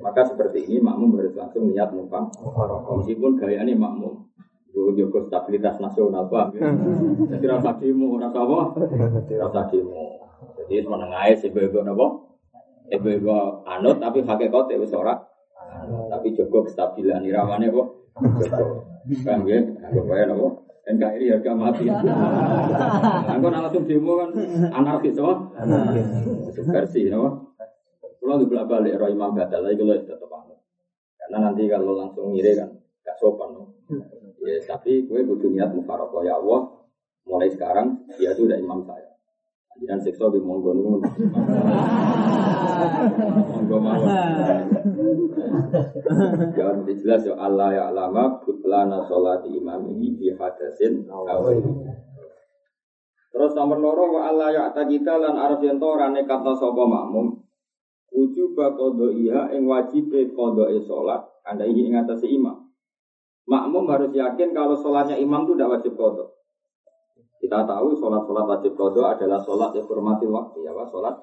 Maka 0.01 0.25
seperti 0.25 0.65
ini 0.65 0.81
makmum 0.81 1.21
harus 1.21 1.37
langsung 1.37 1.69
niat 1.69 1.93
mumpang 1.93 2.33
rokok. 2.41 3.05
Meskipun 3.05 3.37
gayanya 3.37 3.77
makmum. 3.77 4.32
Jago 4.97 5.19
stabilitas 5.27 5.77
nasional 5.81 6.29
pak. 6.29 6.57
Jadi 7.33 7.45
rasa 7.49 7.77
demo, 7.77 8.17
rasa 8.21 8.39
apa? 8.43 8.59
Rasa 9.29 9.61
demo. 9.71 10.23
Jadi 10.69 10.87
menengah 10.87 11.33
sih 11.37 11.51
bego 11.51 11.83
nopo. 11.83 12.39
Bego 12.93 13.65
anut 13.65 13.99
tapi 13.99 14.23
pakai 14.25 14.53
kote 14.53 14.77
wis 14.77 14.93
ora. 14.93 15.17
Tapi 16.13 16.37
jago 16.37 16.65
kestabilan 16.69 17.25
iramane 17.25 17.73
kok. 17.73 17.89
Kan 19.25 19.49
ya, 19.49 19.59
aku 19.91 20.01
kaya 20.07 20.31
nopo. 20.31 20.69
NKRI 20.83 21.31
harga 21.39 21.53
mati. 21.55 21.87
Aku 21.89 23.47
langsung 23.49 23.87
demo 23.87 24.13
kan 24.19 24.31
anarkis 24.75 25.19
apa? 25.19 25.35
Versi 26.53 27.09
nopo. 27.09 27.53
Kalau 28.23 28.39
di 28.39 28.47
belakang 28.47 28.87
balik 28.87 29.03
roh 29.03 29.11
imam 29.11 29.35
batal 29.35 29.67
lagi 29.67 29.75
kalau 29.83 29.99
tetap 29.99 30.31
anut. 30.31 30.59
Karena 31.19 31.39
nanti 31.51 31.67
kalau 31.67 31.99
langsung 31.99 32.31
ngiri 32.31 32.55
kan 32.55 32.71
gak 33.03 33.19
sopan. 33.19 33.51
No? 33.51 33.63
Ya, 34.43 34.59
tapi 34.67 35.07
gue 35.07 35.23
butuh 35.23 35.51
niat 35.55 35.71
mufarokoh 35.71 36.27
ya 36.27 36.35
Allah. 36.35 36.67
Mulai 37.23 37.47
sekarang 37.55 38.03
dia 38.19 38.35
sudah 38.35 38.59
imam 38.59 38.83
saya. 38.83 39.15
Jangan 39.79 40.03
siksa 40.03 40.29
di 40.29 40.43
monggo 40.43 40.75
nih 40.75 40.85
Monggo 43.55 43.77
mawon. 43.79 44.07
Jangan 46.59 46.85
jelas 46.85 47.23
ya 47.25 47.35
Allah 47.39 47.69
ya 47.73 47.83
alama 47.95 48.43
butlana 48.43 49.07
sholat 49.07 49.47
imam 49.49 49.87
ini 49.89 50.19
fi 50.19 50.35
hadasin 50.37 51.07
Terus 53.33 53.53
nomor 53.57 53.79
loro 53.81 54.05
wa 54.13 54.29
Allah 54.29 54.53
ya 54.53 54.65
kita 54.75 55.17
lan 55.17 55.41
arif 55.41 55.65
yen 55.65 55.81
ora 55.81 56.13
nekatno 56.13 56.53
sapa 56.53 56.85
makmum 56.85 57.41
wujub 58.13 58.53
kodo 58.55 59.09
iya 59.09 59.49
ing 59.57 59.65
wajib 59.65 60.13
kodo 60.37 60.69
e 60.69 60.77
sholat 60.85 61.25
anda 61.49 61.65
ingin 61.65 61.97
ingatasi 61.97 62.29
imam 62.37 62.62
makmum 63.47 63.85
harus 63.91 64.11
yakin 64.15 64.55
kalau 64.55 64.79
sholatnya 64.79 65.19
imam 65.19 65.47
itu 65.47 65.53
tidak 65.59 65.79
wajib 65.79 65.93
kodok. 65.99 66.29
Kita 67.43 67.67
tahu 67.67 67.99
sholat-sholat 67.99 68.47
wajib 68.47 68.73
kodok 68.79 69.19
adalah 69.19 69.43
sholat 69.43 69.75
yang 69.75 69.87
hormati 69.91 70.27
waktu 70.31 70.59
ya 70.63 70.71
pak 70.71 70.87
sholat. 70.89 71.15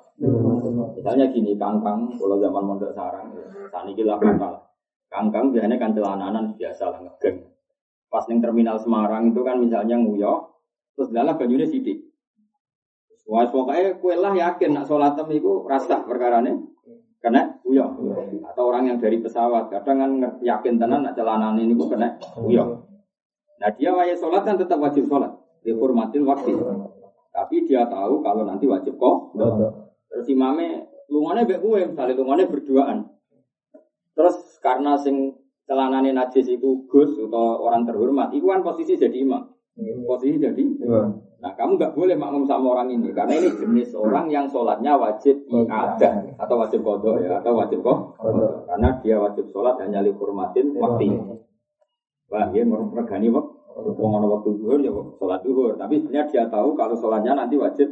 Misalnya 0.99 1.31
gini 1.31 1.55
kangkang 1.55 2.11
kalau 2.19 2.35
zaman 2.35 2.63
mondok 2.67 2.91
sarang, 2.91 3.31
tani 3.71 3.95
gila 3.95 4.19
kangkang. 4.19 4.59
Kangkang 5.09 5.55
biasanya 5.55 5.79
kan 5.79 5.95
celananan 5.95 6.53
biasa 6.59 6.83
lah 6.91 6.99
ngegeng. 7.01 7.49
Pas 8.09 8.25
neng 8.27 8.43
terminal 8.43 8.77
Semarang 8.77 9.31
itu 9.31 9.41
kan 9.41 9.61
misalnya 9.61 9.95
nguyok, 9.97 10.39
terus 10.97 11.09
dalam 11.13 11.37
bajunya 11.37 11.65
sidik. 11.65 12.09
Wah, 13.29 13.45
pokoknya 13.45 14.01
kue 14.01 14.17
lah 14.17 14.33
yakin 14.33 14.73
nak 14.73 14.89
sholat 14.89 15.13
tem 15.13 15.29
itu 15.37 15.61
rasa 15.69 16.01
perkara 16.01 16.41
nih. 16.41 16.57
Kena 17.19 17.59
uyah. 17.67 17.91
Atau 18.47 18.63
orang 18.71 18.87
yang 18.87 18.97
dari 18.97 19.19
pesawat. 19.19 19.67
Kadang 19.67 19.97
kan 19.99 20.11
yakin 20.39 20.79
tenan 20.79 21.03
nak 21.03 21.15
celana 21.19 21.51
ini 21.59 21.75
kena 21.75 22.15
uyah. 22.39 22.67
Nah 23.59 23.69
dia 23.75 23.91
wajib 23.91 24.17
sholat 24.23 24.47
kan 24.47 24.55
tetap 24.55 24.79
wajib 24.79 25.03
sholat. 25.05 25.31
Dihormatin 25.63 26.23
waktu. 26.23 26.55
Tapi 27.35 27.55
dia 27.67 27.83
tahu 27.91 28.23
kalau 28.23 28.47
nanti 28.47 28.65
wajib 28.65 28.95
kok. 28.95 29.35
Terus 30.09 30.25
imamnya 30.31 30.87
lumane 31.11 31.43
bek 31.43 31.59
kue, 31.59 31.83
misalnya 31.83 32.15
lumane 32.17 32.47
berduaan. 32.47 33.05
Terus 34.15 34.59
karena 34.63 34.95
sing 34.95 35.35
celanane 35.67 36.15
najis 36.15 36.49
itu 36.49 36.87
gus 36.89 37.13
atau 37.13 37.61
orang 37.61 37.85
terhormat, 37.85 38.33
itu 38.33 38.49
kan 38.49 38.65
posisi 38.65 38.97
jadi 38.97 39.21
imam. 39.21 39.45
Posisi 40.03 40.37
jadi. 40.41 40.63
Nah, 41.39 41.55
kamu 41.55 41.79
nggak 41.79 41.95
boleh 41.95 42.19
makmum 42.19 42.43
sama 42.43 42.75
orang 42.75 42.91
ini 42.91 43.15
karena 43.15 43.39
ini 43.39 43.47
jenis 43.55 43.95
orang 43.95 44.27
yang 44.27 44.43
sholatnya 44.51 44.99
wajib 44.99 45.39
ada 45.71 46.19
atau 46.35 46.55
wajib 46.59 46.83
kodok 46.83 47.23
ya 47.23 47.39
atau 47.39 47.55
wajib 47.55 47.79
kok 47.79 48.19
karena 48.67 48.99
dia 48.99 49.15
wajib 49.15 49.47
sholat 49.47 49.79
hanya 49.79 50.03
dihormatin 50.03 50.75
waktu. 50.75 51.15
Wah, 52.27 52.51
dia 52.51 52.67
regani 52.67 53.31
waktu. 53.31 53.55
Wong 53.79 54.19
waktu 54.19 54.49
duhur 54.59 54.79
ya 54.83 54.91
sholat 55.15 55.39
duhur, 55.39 55.79
tapi 55.79 56.03
sebenarnya 56.03 56.27
dia 56.27 56.43
tahu 56.51 56.75
kalau 56.75 56.99
sholatnya 56.99 57.39
nanti 57.39 57.55
wajib. 57.55 57.87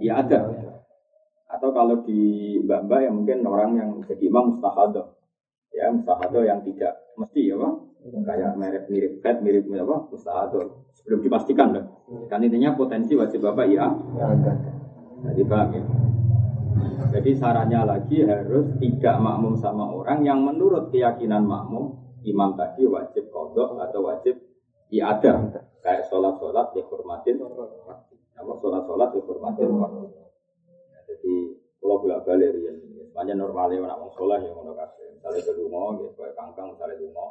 Ya 0.00 0.24
ada. 0.24 0.48
Atau 1.52 1.70
kalau 1.76 2.00
di 2.00 2.56
mbak-mbak 2.64 3.00
yang 3.04 3.14
mungkin 3.20 3.44
orang 3.44 3.70
yang 3.76 3.90
jadi 4.08 4.24
imam 4.32 4.56
mustahadah, 4.56 5.12
ya 5.70 5.92
mustahadah 5.92 6.42
yang 6.42 6.64
tidak. 6.64 6.96
Mesti 7.20 7.52
ya 7.52 7.60
pak, 7.60 7.72
kayak 8.12 8.54
mirip 8.58 8.84
mirip 8.90 9.12
fat 9.22 9.42
mirip 9.42 9.64
apa? 9.72 9.96
Mustahadah 10.10 10.64
belum 11.06 11.20
dipastikan 11.22 11.70
loh. 11.70 11.84
Kan 12.26 12.42
intinya 12.42 12.74
potensi 12.74 13.14
wajib 13.14 13.46
bapak 13.46 13.66
ya. 13.70 13.86
Jadi 15.26 15.42
paham 15.46 15.70
ya. 15.74 15.82
Jadi 17.16 17.30
sarannya 17.38 17.80
lagi 17.86 18.26
harus 18.26 18.66
tidak 18.82 19.16
makmum 19.22 19.54
sama 19.56 19.86
orang 19.86 20.26
yang 20.26 20.42
menurut 20.42 20.90
keyakinan 20.90 21.46
makmum 21.46 21.94
imam 22.26 22.58
tadi 22.58 22.84
wajib 22.90 23.30
kodok 23.30 23.78
atau 23.78 24.02
wajib 24.02 24.34
iada 24.90 25.62
kayak 25.80 26.10
sholat 26.10 26.34
sholat 26.42 26.74
dihormatin. 26.74 27.38
Apa 28.36 28.52
sholat 28.60 28.82
sholat. 28.84 29.08
Dihormatin 29.14 29.68
ya, 29.70 31.00
jadi 31.06 31.32
kalau 31.78 32.02
bolak 32.02 32.26
balik 32.26 32.50
ya 32.60 32.72
semuanya 33.16 33.32
normalnya 33.40 33.80
orang 33.80 34.12
sholat 34.12 34.44
ya 34.44 34.52
mau 34.52 34.76
kasih 34.76 35.16
misalnya 35.16 35.40
ke 35.40 35.52
rumah 35.56 35.96
gitu 35.96 36.12
kayak 36.20 36.36
kangkang 36.36 36.68
misalnya 36.68 37.00
rumah 37.00 37.30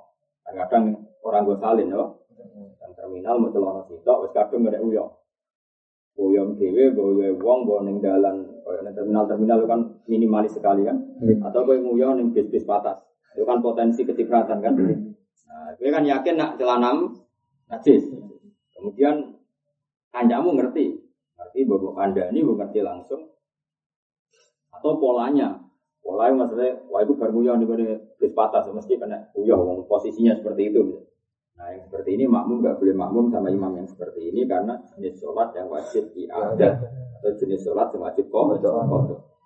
kadang 0.54 1.10
orang 1.26 1.42
gue 1.50 1.58
salin 1.58 1.90
loh 1.90 2.22
dan 2.78 2.90
terminal 2.94 3.42
mau 3.42 3.50
celana 3.50 3.82
sitok 3.90 4.30
wis 4.30 4.32
kadung 4.36 4.68
gak 4.68 4.78
uyo. 4.80 5.26
Boyong 6.16 6.56
dhewe, 6.56 6.96
boyo 6.96 7.36
wong, 7.44 7.68
boyo 7.68 7.84
ning 7.84 8.00
dalan, 8.00 8.48
koyo 8.64 8.80
ning 8.88 8.96
terminal-terminal 8.96 9.68
kan 9.68 9.82
minimalis 10.08 10.56
sekali 10.56 10.88
kan. 10.88 10.96
Hmm. 11.20 11.44
Atau 11.44 11.68
kowe 11.68 11.76
nguyo 11.76 12.16
ning 12.16 12.32
bis-bis 12.32 12.64
patas. 12.64 13.04
Itu 13.36 13.44
kan 13.44 13.60
potensi 13.60 14.08
kecipratan 14.08 14.64
kan. 14.64 14.74
Hmm. 14.80 15.12
Nah, 15.52 15.76
kowe 15.76 15.90
kan 15.92 16.08
yakin 16.08 16.40
nak 16.40 16.56
celanam 16.56 17.20
najis. 17.68 18.08
Kemudian 18.72 19.36
kancamu 20.16 20.56
ngerti, 20.56 20.96
ngerti 21.36 21.60
bahwa 21.68 21.92
anda 22.00 22.32
ini 22.32 22.48
ngerti 22.48 22.80
langsung 22.80 23.36
atau 24.72 25.02
polanya 25.02 25.65
polanya 26.06 26.46
maksudnya 26.46 26.86
wah 26.94 27.02
itu 27.02 27.18
baru 27.18 27.34
nguyo 27.34 27.58
nih 27.58 27.98
bis 28.22 28.30
patas 28.38 28.70
mesti 28.70 29.02
kena 29.02 29.34
uyo 29.34 29.82
posisinya 29.90 30.38
seperti 30.38 30.70
itu 30.70 30.80
gitu. 30.86 31.02
Nah 31.58 31.74
yang 31.74 31.82
seperti 31.90 32.14
ini 32.14 32.30
makmum 32.30 32.62
nggak 32.62 32.78
boleh 32.78 32.94
makmum 32.94 33.26
sama 33.34 33.50
imam 33.50 33.74
yang 33.74 33.90
seperti 33.90 34.30
ini 34.30 34.46
karena 34.46 34.78
jenis 34.94 35.18
sholat 35.18 35.50
yang 35.58 35.66
wajib 35.66 36.14
ada 36.30 36.70
atau 37.18 37.32
jenis 37.42 37.66
sholat 37.66 37.90
yang 37.98 38.06
wajib 38.06 38.30
kok 38.30 38.46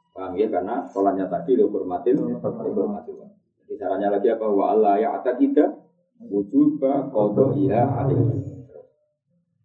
Paham 0.10 0.36
ya 0.36 0.52
karena 0.52 0.84
sholatnya 0.90 1.32
tadi 1.32 1.56
dihormatin, 1.56 2.18
dihormatin. 2.18 3.16
Jadi 3.64 3.74
caranya 3.78 4.18
lagi 4.18 4.28
apa? 4.34 4.46
Wa 4.52 4.76
Allah 4.76 5.00
ya 5.00 5.16
atas 5.16 5.38
kita 5.38 5.64
wujuba 6.28 7.08
kodo 7.14 7.56
iya 7.56 7.88
alim. 7.88 8.42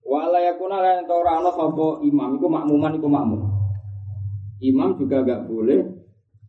Wa 0.05 0.29
Allah 0.29 0.47
ya 0.47 0.53
kuna 0.55 0.79
lain 0.85 1.09
tau 1.09 1.25
rano 1.25 1.51
sopo 1.51 2.05
imam, 2.05 2.39
itu 2.39 2.47
makmuman 2.47 2.93
itu 2.95 3.09
makmum. 3.09 3.43
Imam 4.63 4.95
juga 5.01 5.25
gak 5.25 5.49
boleh 5.49 5.81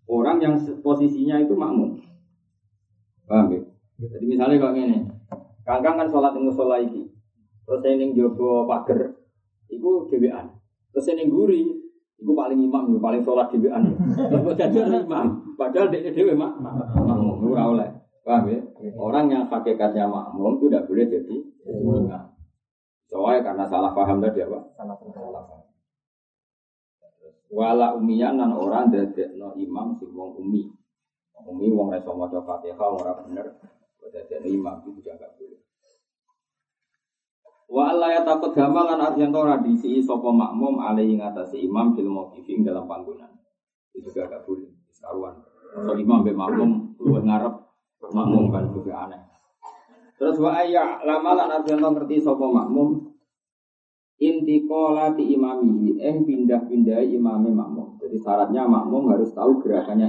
orang 0.06 0.38
yang 0.42 0.54
posisinya 0.82 1.42
itu 1.42 1.54
makmum. 1.58 1.98
Paham 3.26 3.54
ya? 3.54 3.62
Jadi 3.96 4.26
misalnya 4.28 4.62
kalau 4.62 4.76
ini, 4.78 5.02
Kangkang 5.66 5.98
kan 5.98 6.08
sholat 6.14 6.38
yang 6.38 6.46
musola 6.46 6.78
iki. 6.78 7.10
Terus 7.66 7.82
saya 7.82 7.98
ning 7.98 8.14
jogo 8.14 8.70
pager, 8.70 9.18
iku 9.66 10.06
dewean. 10.06 10.54
Terus 10.94 11.10
saya 11.10 11.18
ning 11.18 11.34
guri, 11.34 11.66
iku 12.22 12.38
paling 12.38 12.62
imam, 12.62 13.02
paling 13.02 13.26
sholat 13.26 13.50
dewean. 13.50 13.98
Terus 14.30 14.54
jadi 14.54 15.02
imam, 15.02 15.58
padahal 15.58 15.90
dia 15.90 16.14
dewe 16.14 16.38
mak, 16.38 16.54
makmum, 16.62 17.50
ora 17.50 17.64
oleh. 17.74 17.90
Paham 18.22 18.50
ya? 18.50 18.62
Orang 18.94 19.34
yang 19.34 19.50
hakikatnya 19.50 20.06
makmum 20.06 20.62
itu 20.62 20.70
tidak 20.70 20.86
boleh 20.86 21.06
jadi 21.10 21.36
imam. 21.66 22.30
Soalnya 23.10 23.42
karena 23.42 23.66
salah 23.66 23.90
paham 23.98 24.22
tadi 24.22 24.46
apa? 24.46 24.60
Salah 24.78 24.94
paham. 25.02 25.66
Wala 27.54 27.94
umiyan 27.94 28.42
nan 28.42 28.52
ora 28.58 28.90
ndadekno 28.90 29.54
imam 29.54 29.94
sing 30.02 30.10
wong 30.18 30.34
umi. 30.42 30.66
Umi 31.46 31.70
wong 31.70 31.94
ra 31.94 32.02
iso 32.02 32.18
maca 32.18 32.42
Fatihah 32.42 32.90
ora 32.90 33.14
bener. 33.22 33.46
Ndadekno 34.02 34.48
imam 34.50 34.76
itu 34.82 35.02
juga 35.02 35.14
enggak 35.18 35.32
boleh. 35.38 35.62
Wa 37.66 37.94
Allah 37.94 38.10
ya 38.18 38.22
takut 38.26 38.54
gamal 38.54 38.86
lan 38.86 39.02
artian 39.02 39.34
ora 39.34 39.62
diisi 39.62 40.02
sapa 40.02 40.30
makmum 40.30 40.82
alaihi 40.82 41.18
ngatasi 41.18 41.66
imam 41.66 41.94
fil 41.94 42.10
mauqifi 42.10 42.66
dalam 42.66 42.90
panggonan. 42.90 43.30
Itu 43.94 44.10
juga 44.10 44.30
enggak 44.30 44.44
boleh. 44.50 44.70
Saruan. 44.90 45.38
So 45.76 45.94
imam 45.94 46.26
be 46.26 46.34
makmum 46.34 46.98
luwih 46.98 47.26
ngarep 47.26 47.54
makmum 48.10 48.50
kan 48.50 48.70
juga 48.74 49.06
aneh. 49.06 49.22
Terus 50.16 50.40
wa 50.40 50.56
ayya 50.56 51.04
lamalan 51.04 51.62
ngerti 51.62 52.24
sapa 52.24 52.46
makmum 52.48 53.15
intiqolati 54.16 55.24
imamihi 55.36 56.00
eng 56.00 56.24
pindah-pindah 56.24 57.04
imame 57.04 57.52
makmum. 57.52 58.00
Jadi 58.00 58.16
syaratnya 58.16 58.64
makmum 58.64 59.12
harus 59.12 59.32
tahu 59.36 59.60
gerakannya 59.60 60.08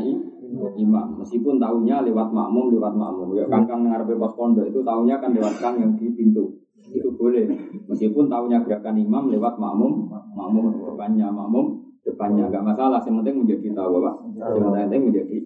imam. 0.78 1.06
Meskipun 1.18 1.58
tahunya 1.58 2.06
lewat 2.06 2.30
makmum, 2.30 2.70
lewat 2.70 2.94
makmum. 2.94 3.34
Ya 3.34 3.44
kangkang 3.50 3.82
ngarepe 3.82 4.14
pos 4.14 4.38
pondok 4.38 4.70
itu 4.70 4.80
tahunya 4.86 5.18
kan 5.18 5.34
lewat 5.34 5.54
kang 5.58 5.82
yang 5.82 5.98
di 5.98 6.14
pintu. 6.14 6.54
Itu 6.86 7.18
boleh. 7.18 7.50
Meskipun 7.90 8.30
tahunya 8.30 8.62
gerakan 8.62 8.94
imam 8.94 9.26
lewat 9.26 9.58
makmum, 9.58 10.06
makmum 10.38 10.86
depannya, 10.86 11.26
makmum 11.34 11.82
depannya 12.06 12.46
enggak 12.46 12.62
masalah. 12.62 13.02
Yang 13.02 13.26
penting 13.26 13.36
menjadi 13.42 13.66
tahu, 13.74 13.98
Pak. 13.98 14.14
Yang 14.38 14.70
penting 14.70 15.02
menjadi 15.10 15.38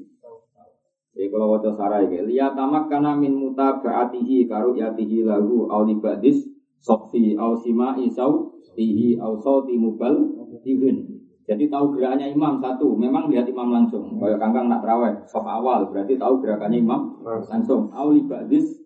jadi 1.11 1.27
kalau 1.27 1.53
wajah 1.59 1.75
sarai, 1.75 2.07
lihat 2.07 2.55
tamak 2.55 2.87
karena 2.87 3.19
min 3.19 3.53
karu 3.53 4.73
yatihi 4.79 5.21
lagu 5.27 5.67
aulibadis 5.67 6.49
sofi 6.81 7.37
au 7.37 7.53
sima 7.61 7.95
isau 8.01 8.57
tihi 8.73 9.21
au 9.21 9.37
sauti 9.37 9.77
mubal 9.77 10.17
ibn. 10.65 11.21
Jadi 11.51 11.67
tahu 11.67 11.99
gerakannya 11.99 12.31
imam 12.31 12.63
satu, 12.63 12.95
memang 12.95 13.27
lihat 13.27 13.43
imam 13.51 13.75
langsung. 13.75 14.07
Kayak 14.23 14.39
kangkang 14.39 14.71
nak 14.71 14.87
terawih, 14.87 15.19
sof 15.27 15.43
awal 15.43 15.91
berarti 15.91 16.15
tahu 16.15 16.39
gerakannya 16.39 16.79
imam 16.79 17.19
langsung. 17.27 17.91
Au 17.91 18.15
libadis 18.15 18.79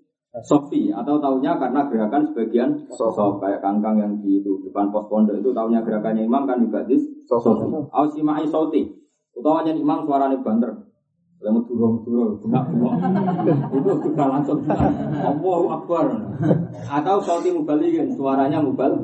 sofi 0.42 0.88
atau 0.88 1.20
tahunya 1.20 1.60
karena 1.60 1.86
gerakan 1.92 2.24
sebagian 2.32 2.70
sof 2.88 3.36
kayak 3.38 3.60
kangkang 3.60 4.00
yang 4.00 4.12
di 4.24 4.40
itu, 4.40 4.64
depan 4.64 4.88
pos 4.88 5.06
pondok 5.12 5.44
itu 5.44 5.52
tahunya 5.52 5.84
gerakannya 5.84 6.24
imam 6.24 6.48
kan 6.48 6.64
libadis 6.64 7.04
sofi. 7.28 7.68
Au 7.92 8.08
sima 8.08 8.40
isauti, 8.40 8.88
utamanya 9.36 9.76
imam 9.76 10.08
suaranya 10.08 10.40
banter. 10.40 10.72
Lama 11.44 11.60
turun 11.68 12.00
turun, 12.08 12.40
buka 12.40 12.60
buka. 12.72 12.96
Itu 13.76 13.90
sudah 14.00 14.26
langsung 14.32 14.64
Allahu 14.64 15.66
Akbar. 15.76 16.08
Atau 16.88 17.20
sauti 17.20 17.52
mubalikin, 17.52 18.16
suaranya 18.16 18.64
mubal. 18.64 18.96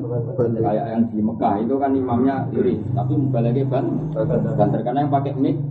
Kayak 0.57 0.85
yang 0.89 1.05
di 1.13 1.21
Mekah 1.21 1.61
itu 1.61 1.77
kan 1.77 1.93
imamnya 1.93 2.49
iri, 2.49 2.81
tapi 2.97 3.13
mubaliknya 3.13 3.69
ban. 3.69 3.85
Banter 4.57 4.81
karena 4.81 5.05
yang 5.05 5.13
pakai 5.13 5.37
mic 5.37 5.61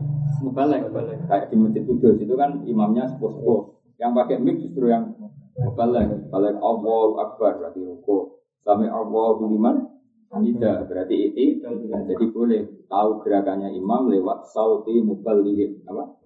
mubalik. 0.47 0.87
Kayak 1.27 1.51
di 1.51 1.57
Masjid 1.59 1.83
Kudus 1.83 2.23
itu 2.23 2.39
kan 2.39 2.63
imamnya 2.63 3.11
sepuh-sepuh. 3.11 3.61
Yang 3.99 4.13
pakai 4.23 4.37
mic 4.39 4.57
justru 4.63 4.95
yang 4.95 5.11
mubalik. 5.59 6.07
Balik 6.31 6.55
Allahu 6.63 7.19
Akbar 7.19 7.59
berarti 7.59 7.83
ruko. 7.83 8.39
Sami 8.63 8.87
Allahu 8.87 9.43
liman 9.51 9.91
tidak 10.31 10.87
berarti 10.87 11.35
itu 11.35 11.59
jadi 12.07 12.25
boleh 12.31 12.87
tahu 12.87 13.19
gerakannya 13.27 13.75
imam 13.75 14.07
lewat 14.07 14.47
sauti 14.47 15.03
mubalikin 15.03 15.83
apa 15.91 16.20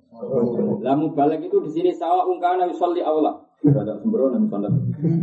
lah 0.84 0.94
mubalek 0.94 1.42
itu 1.42 1.58
di 1.64 1.70
sini 1.70 1.90
sawa 1.90 2.22
ungkana 2.28 2.70
yusolli 2.70 3.02
aula. 3.02 3.34
Ada 3.64 3.96
sembrono 3.96 4.36
nih 4.36 4.48
sholat. 4.52 4.68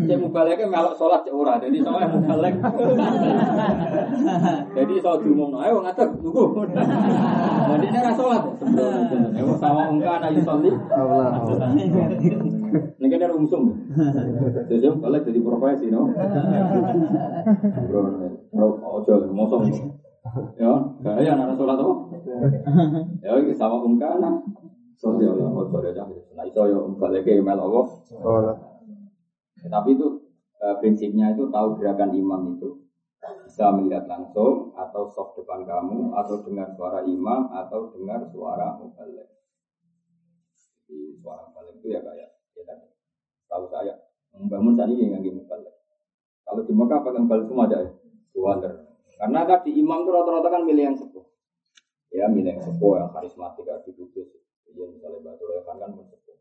Saya 0.10 0.18
mubaleknya 0.18 0.66
melok 0.66 0.98
sholat 0.98 1.22
cek 1.22 1.30
ora. 1.30 1.62
Jadi 1.62 1.78
sama 1.86 2.02
yang 2.02 2.18
mubalek. 2.18 2.58
Jadi 4.74 4.94
soal 4.98 5.22
diumum, 5.22 5.54
ayo 5.62 5.78
ngatur 5.86 6.10
tunggu. 6.18 6.66
Jadi 6.66 7.86
ini 7.86 7.98
nggak 8.02 8.18
sholat. 8.18 8.42
Sembrono. 8.58 9.54
Sawa 9.62 9.94
ungkana 9.94 10.34
yusolli 10.34 10.74
aula. 10.74 11.38
Ini 12.98 13.06
kan 13.06 13.22
ada 13.22 13.36
umsum. 13.38 13.78
Jadi 14.66 14.86
mubalek 14.90 15.22
jadi 15.30 15.40
profesi 15.46 15.94
no. 15.94 16.10
Sembrono. 17.78 18.26
Ojo, 18.58 19.14
mosong. 19.30 19.70
Ya, 20.58 20.74
gaya 21.06 21.38
anak 21.38 21.62
sholat 21.62 21.78
tuh. 21.78 22.10
Ya, 23.22 23.38
ini 23.38 23.54
sama 23.54 23.86
ungkana. 23.86 24.42
Allah, 25.02 25.66
sorry 25.66 25.90
ya, 25.98 26.06
nah 26.38 26.46
itu 26.46 26.60
ya 26.62 26.78
balik 27.02 27.22
ke 27.26 27.42
email 27.42 27.58
Allah. 27.58 27.86
Tapi 29.62 29.90
itu 29.98 30.08
eh, 30.62 30.76
prinsipnya 30.78 31.34
itu 31.34 31.50
tahu 31.50 31.82
gerakan 31.82 32.14
imam 32.14 32.58
itu 32.58 32.82
bisa 33.46 33.70
melihat 33.74 34.10
langsung 34.10 34.74
atau 34.74 35.06
soft 35.06 35.38
depan 35.38 35.62
kamu 35.66 36.14
atau 36.18 36.42
dengar 36.42 36.74
suara 36.74 37.06
imam 37.06 37.50
atau 37.54 37.94
dengar 37.94 38.26
suara 38.30 38.78
mubalik. 38.82 39.30
Jadi 40.86 41.22
suara 41.22 41.46
mubalik 41.50 41.82
itu 41.82 41.88
ya 41.94 42.02
kayak 42.02 42.30
ya 42.58 42.64
tadi 42.66 42.88
tahu 43.46 43.66
saya 43.70 43.94
membangun 44.34 44.74
tadi 44.74 44.98
yang 44.98 45.22
nggak 45.22 45.34
mubalik. 45.38 45.76
Kalau 46.42 46.62
di 46.66 46.74
Mekah 46.74 47.00
pakai 47.06 47.22
mubalik 47.22 47.46
semua 47.46 47.66
ada 47.70 47.78
ya, 47.86 47.92
water. 48.34 48.74
Karena 49.22 49.46
tadi 49.46 49.70
imam 49.78 50.02
itu 50.02 50.10
rata-rata 50.10 50.50
kan 50.50 50.62
milih 50.66 50.84
yang 50.90 50.98
sepuh. 50.98 51.26
Ya 52.10 52.26
milih 52.26 52.58
yang 52.58 52.64
sepuh 52.66 52.98
yang 52.98 53.10
karismatik, 53.14 53.70
yang 53.70 53.86
dikudus. 53.86 54.34
Iya 54.72 54.86
misalnya 54.88 55.20
Batu 55.24 55.44
Revan 55.48 55.76
kan 55.78 55.92
bersepuh. 56.00 56.38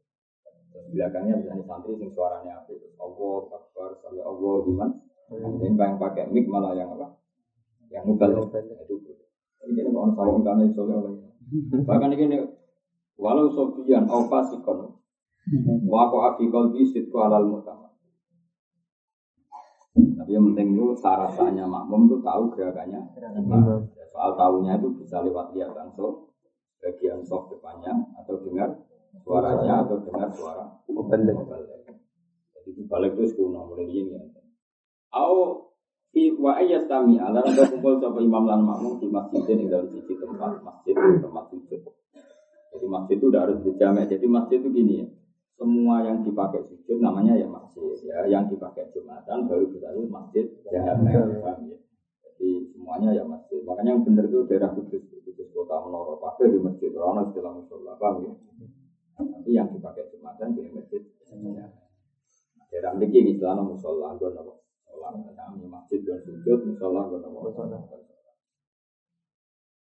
belakangnya 0.71 1.35
misalnya 1.43 1.67
santri 1.67 1.99
sing 1.99 2.11
suaranya 2.15 2.63
apa 2.63 2.71
itu 2.71 2.95
Allah 2.95 3.43
Akbar 3.59 3.91
sampai 3.99 4.23
Allah 4.23 4.55
gimana? 4.63 4.95
Jadi 5.31 5.67
yang 5.75 5.99
pakai 5.99 6.31
mic 6.31 6.47
malah 6.47 6.79
yang 6.79 6.95
apa? 6.95 7.19
Yang 7.91 8.05
mubal 8.07 8.31
itu. 8.39 9.13
Ini 9.67 9.81
kan 9.83 9.95
orang 9.99 10.13
sawang 10.15 10.43
karena 10.47 10.63
itu 10.71 10.83
oleh. 10.83 11.15
Bahkan 11.83 12.11
ini 12.15 12.39
walau 13.19 13.51
sofian 13.51 14.07
au 14.07 14.31
fasikon 14.31 14.95
wa 15.91 16.03
ko 16.07 16.17
afi 16.31 16.47
qalbi 16.47 16.87
sitku 16.87 17.19
alal 17.19 17.51
mutama. 17.51 17.91
Tapi 19.91 20.31
yang 20.31 20.47
penting 20.55 20.79
itu 20.79 20.95
syaratnya 21.03 21.67
makmum 21.67 22.07
itu 22.07 22.23
tahu 22.23 22.55
gerakannya. 22.55 23.11
Soal 24.15 24.39
tahunya 24.39 24.79
itu 24.79 24.89
bisa 25.03 25.19
lewat 25.27 25.51
lihat 25.59 25.75
langsung 25.75 26.30
bagian 26.81 27.21
soft 27.23 27.53
depannya 27.53 27.93
atau 28.17 28.41
dengar 28.41 28.73
suaranya 29.21 29.85
atau 29.85 30.01
dengar 30.01 30.29
suara 30.33 30.65
mubalik. 30.89 31.37
Jadi 32.61 32.81
balik 32.89 33.17
itu 33.17 33.25
sekuno 33.37 33.69
mulai 33.69 33.89
ini. 33.89 34.17
Au 35.11 35.69
fi 36.11 36.35
wa 36.39 36.59
ayastami 36.59 37.19
ala 37.19 37.43
ada 37.43 37.63
kumpul 37.67 37.99
sama 37.99 38.23
imam 38.23 38.45
lan 38.47 38.63
makmum 38.63 38.99
di 38.99 39.07
masjid 39.11 39.43
ini 39.55 39.71
dalam 39.71 39.87
sisi 39.91 40.15
tempat 40.19 40.63
masjid 40.63 40.95
tempat 40.97 41.45
sujud. 41.51 41.81
Jadi 42.71 42.87
masjid 42.87 43.17
itu 43.19 43.27
udah 43.29 43.41
harus 43.47 43.59
dijamak. 43.67 44.07
Jadi 44.07 44.27
masjid 44.31 44.59
itu 44.63 44.71
gini 44.71 44.95
ya. 45.03 45.07
Semua 45.59 46.01
yang 46.07 46.25
dipakai 46.25 46.65
sujud 46.65 47.03
namanya 47.03 47.35
ya 47.35 47.47
masjid 47.51 47.83
ya. 48.07 48.25
Yang 48.31 48.57
dipakai 48.57 48.89
jumatan 48.95 49.51
baru 49.51 49.67
kita 49.75 49.89
itu 49.93 50.07
masjid 50.07 50.45
ya. 50.71 50.81
ya. 50.95 51.23
Jadi 52.23 52.49
semuanya 52.73 53.11
ya 53.13 53.25
masjid. 53.27 53.61
Makanya 53.67 53.99
yang 53.99 54.03
benar 54.07 54.25
itu 54.31 54.39
daerah 54.47 54.71
kudus, 54.73 55.03
kudus 55.71 55.87
kota 55.87 55.87
Menoro 55.87 56.15
Pakai 56.19 56.51
di 56.51 56.59
masjid. 56.59 56.91
Orang 56.99 57.31
istilah 57.31 57.53
musola, 57.55 57.95
paham 57.95 58.27
ya? 58.27 58.33
Nanti 59.23 59.51
yang 59.55 59.71
dipakai 59.71 60.11
jumatan 60.11 60.59
di 60.59 60.67
masjid. 60.75 61.03
Daerah 62.71 62.95
ini 62.99 63.31
istilah 63.39 63.63
musola, 63.63 64.19
gue 64.19 64.31
nopo. 64.35 64.67
Kami 64.91 65.67
masjid 65.71 66.03
dan 66.03 66.19
sujud, 66.27 66.59
musola 66.67 67.07
gue 67.07 67.19
nopo. 67.23 67.55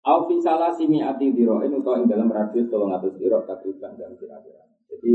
Alfi 0.02 0.36
salah 0.42 0.74
simi 0.74 0.98
ati 0.98 1.30
diro 1.30 1.62
ini 1.62 1.78
untuk 1.78 1.94
dalam 2.10 2.26
radius 2.26 2.66
tolong 2.66 2.90
atas 2.90 3.14
diro 3.22 3.46
takriban 3.46 3.94
dan 3.94 4.18
kira-kira. 4.18 4.66
Jadi 4.90 5.14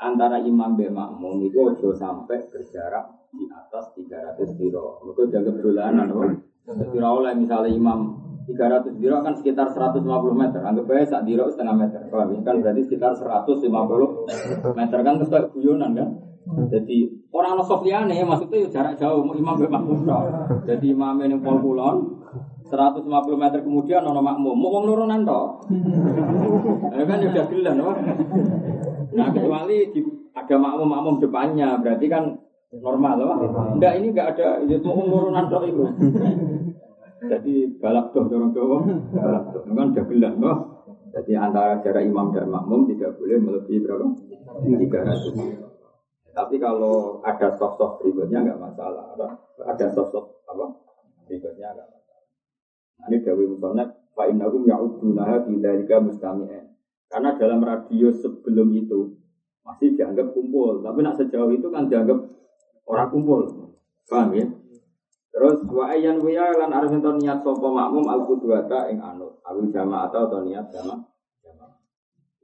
antara 0.00 0.40
imam 0.40 0.80
dan 0.80 0.96
makmum 0.96 1.44
itu 1.44 1.60
ojo 1.60 1.92
sampai 1.92 2.48
berjarak 2.48 3.28
di 3.36 3.44
atas 3.52 3.92
300 3.92 4.56
diro. 4.56 5.04
Mereka 5.04 5.28
jaga 5.28 5.50
berulanan, 5.52 6.08
jadi 6.64 6.98
oleh 7.04 7.36
misalnya 7.36 7.68
imam 7.68 8.24
300 8.44 9.00
diro 9.00 9.24
kan 9.24 9.32
sekitar 9.32 9.72
150 9.72 10.04
meter. 10.36 10.60
Anggap 10.60 10.90
aja 10.92 11.04
sak 11.16 11.22
diro 11.24 11.48
setengah 11.48 11.76
meter. 11.76 12.00
Kalau 12.12 12.28
ini 12.28 12.44
kan 12.44 12.60
berarti 12.60 12.82
sekitar 12.84 13.16
150 13.16 13.64
meter 14.76 14.98
kan 15.00 15.12
terus 15.16 15.30
kayak 15.32 15.48
guyonan 15.56 15.92
kan. 15.96 16.08
Jadi 16.44 17.08
orang 17.32 17.56
liane 17.56 18.20
maksudnya 18.20 18.68
ya 18.68 18.68
jarak 18.68 19.00
jauh 19.00 19.24
imam 19.24 19.56
be 19.56 19.64
makmum 19.64 20.04
Jadi 20.68 20.92
imam 20.92 21.16
ini 21.24 21.40
pol 21.40 21.56
kulon 21.56 22.20
150 22.68 23.08
meter 23.40 23.64
kemudian 23.64 24.04
ono 24.04 24.20
makmum 24.20 24.52
mau 24.52 24.68
ngomong 24.68 24.84
nurunan 24.92 25.20
toh. 25.24 25.64
Ya 26.92 27.04
kan 27.08 27.24
ya 27.24 27.28
udah 27.32 27.44
gelan 27.48 27.76
Nah 29.14 29.26
kecuali 29.30 29.88
di, 29.94 30.00
ada 30.34 30.56
makmum-makmum 30.58 31.22
depannya 31.22 31.80
berarti 31.80 32.06
kan 32.12 32.36
normal 32.76 33.14
loh. 33.16 33.36
Enggak 33.78 33.92
ini 34.02 34.12
enggak 34.12 34.36
ada 34.36 34.60
itu 34.68 34.84
mau 34.84 35.06
nurunan 35.08 35.48
toh 35.48 35.62
itu. 35.64 35.84
Jadi 37.24 37.54
balap 37.80 38.12
doh 38.12 38.24
dorong 38.28 38.52
doh, 38.52 38.84
balap 39.14 39.44
doh 39.54 39.62
kan 39.64 39.86
udah 39.92 40.04
gelas 40.04 40.34
loh. 40.36 40.58
Jadi 41.14 41.32
antara 41.38 41.78
jarak 41.78 42.02
imam 42.04 42.34
dan 42.34 42.50
makmum 42.50 42.90
tidak 42.90 43.14
boleh 43.16 43.38
melebihi 43.38 43.86
berapa? 43.86 44.06
Tiga 44.66 45.00
ratus. 45.06 45.34
Tapi 46.34 46.58
kalau 46.58 47.22
ada 47.22 47.54
soft-soft 47.54 48.02
berikutnya 48.02 48.42
nggak 48.42 48.58
masalah. 48.58 49.14
Ada, 49.14 49.26
ada 49.62 49.86
soft-soft 49.94 50.42
apa? 50.50 50.66
Berikutnya 51.30 51.70
nggak 51.70 51.86
masalah. 51.86 52.24
Nah, 52.98 53.06
ini 53.10 53.16
Dewi 53.22 53.46
Musonet 53.46 53.88
fa 54.14 54.26
innahum 54.26 54.66
ya'uddunaha 54.66 55.46
fi 55.46 55.52
dzalika 55.54 56.02
mustami'an. 56.02 56.74
Karena 57.06 57.38
dalam 57.38 57.62
radio 57.62 58.10
sebelum 58.10 58.74
itu 58.74 59.14
masih 59.62 59.94
dianggap 59.94 60.34
kumpul, 60.34 60.82
tapi 60.82 60.98
nak 61.06 61.14
sejauh 61.14 61.54
itu 61.54 61.70
kan 61.70 61.86
dianggap 61.86 62.18
orang 62.90 63.08
kumpul. 63.14 63.46
Paham 64.10 64.34
ya? 64.34 64.46
Terus 65.34 65.66
wa 65.66 65.90
ayyan 65.90 66.22
wa 66.22 66.46
lan 66.62 66.70
arep 66.70 66.94
niat 67.18 67.42
sapa 67.42 67.66
makmum 67.66 68.06
al 68.06 68.22
qudwata 68.22 68.86
ing 68.86 69.02
anut, 69.02 69.34
awil 69.42 69.66
jamaah 69.66 70.06
atau 70.06 70.46
niat 70.46 70.70
jamaah. 70.70 71.02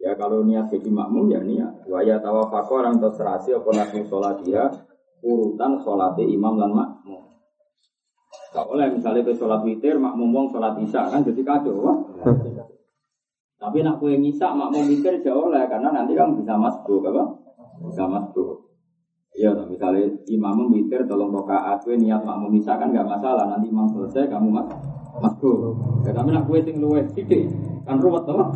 Ya 0.00 0.18
kalau 0.18 0.42
niat 0.42 0.66
jadi 0.72 0.90
makmum 0.90 1.30
ya 1.30 1.38
niat. 1.38 1.86
Wa 1.86 2.02
ya 2.02 2.18
tawafaqo 2.18 2.82
orang 2.82 2.98
terserasi 2.98 3.54
apa 3.54 3.68
nasi 3.76 4.02
sholat 4.02 4.42
dia 4.42 4.66
urutan 5.22 5.78
sholat 5.84 6.18
imam 6.18 6.58
dan 6.58 6.72
makmum. 6.74 7.30
Gak 8.50 8.66
boleh 8.66 8.90
misalnya 8.90 9.22
ke 9.22 9.38
sholat 9.38 9.62
witir 9.62 9.94
makmum 10.00 10.34
wong 10.34 10.46
sholat 10.50 10.74
isya 10.82 11.06
kan 11.12 11.22
jadi 11.22 11.46
kacau. 11.46 11.76
Wah. 11.84 11.98
Tapi 13.60 13.84
nak 13.84 14.00
kue 14.00 14.16
ngisa 14.16 14.56
makmum 14.56 14.88
witir 14.88 15.20
jauh 15.20 15.52
lah 15.52 15.68
karena 15.68 15.92
nanti 15.92 16.16
kamu 16.16 16.40
bisa 16.42 16.56
masuk 16.56 17.06
apa? 17.06 17.38
Bisa 17.84 18.08
masuk. 18.08 18.69
Iya, 19.40 19.56
misalnya 19.64 20.04
imam 20.28 20.68
witir 20.68 21.08
tolong 21.08 21.32
rokaat, 21.32 21.80
kue 21.80 21.96
niat 21.96 22.20
makmum 22.20 22.60
isya 22.60 22.76
kan 22.76 22.92
gak 22.92 23.08
masalah. 23.08 23.48
Nanti 23.48 23.72
imam 23.72 23.88
selesai 23.88 24.28
kamu 24.28 24.52
mas 24.52 24.68
masuk. 25.16 25.80
Ya, 26.04 26.12
tapi 26.12 26.28
nak 26.28 26.44
kue 26.44 26.60
sing 26.60 26.76
luwes 26.76 27.08
sidik 27.16 27.48
kan 27.88 27.96
ruwet 27.96 28.28
apa? 28.28 28.52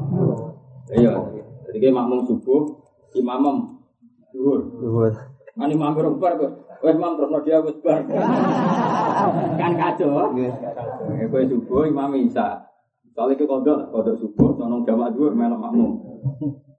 Iya, 0.92 1.16
jadi 1.64 1.88
kayak 1.88 1.96
makmum 1.96 2.28
subuh, 2.28 2.68
imamem 3.16 3.80
duhur. 4.36 4.60
Duhur. 4.76 5.12
Kan 5.56 5.72
imam 5.72 5.96
berubah 5.96 6.36
kok. 6.36 6.52
Wes 6.84 7.00
imam 7.00 7.16
terus 7.16 7.32
dia 7.48 7.64
wes 7.64 7.80
bar. 7.80 8.04
kan 9.60 9.72
kacau. 9.80 10.36
Ya 10.36 11.24
kowe 11.32 11.44
subuh 11.48 11.88
imam 11.88 12.12
isa. 12.20 12.60
Soalnya 13.16 13.40
ke 13.40 13.48
kodok, 13.48 13.88
kodok 13.88 14.20
subuh, 14.20 14.52
sonong 14.52 14.84
jamaah 14.84 15.08
duhur 15.16 15.32
melok 15.32 15.64
makmum. 15.64 15.96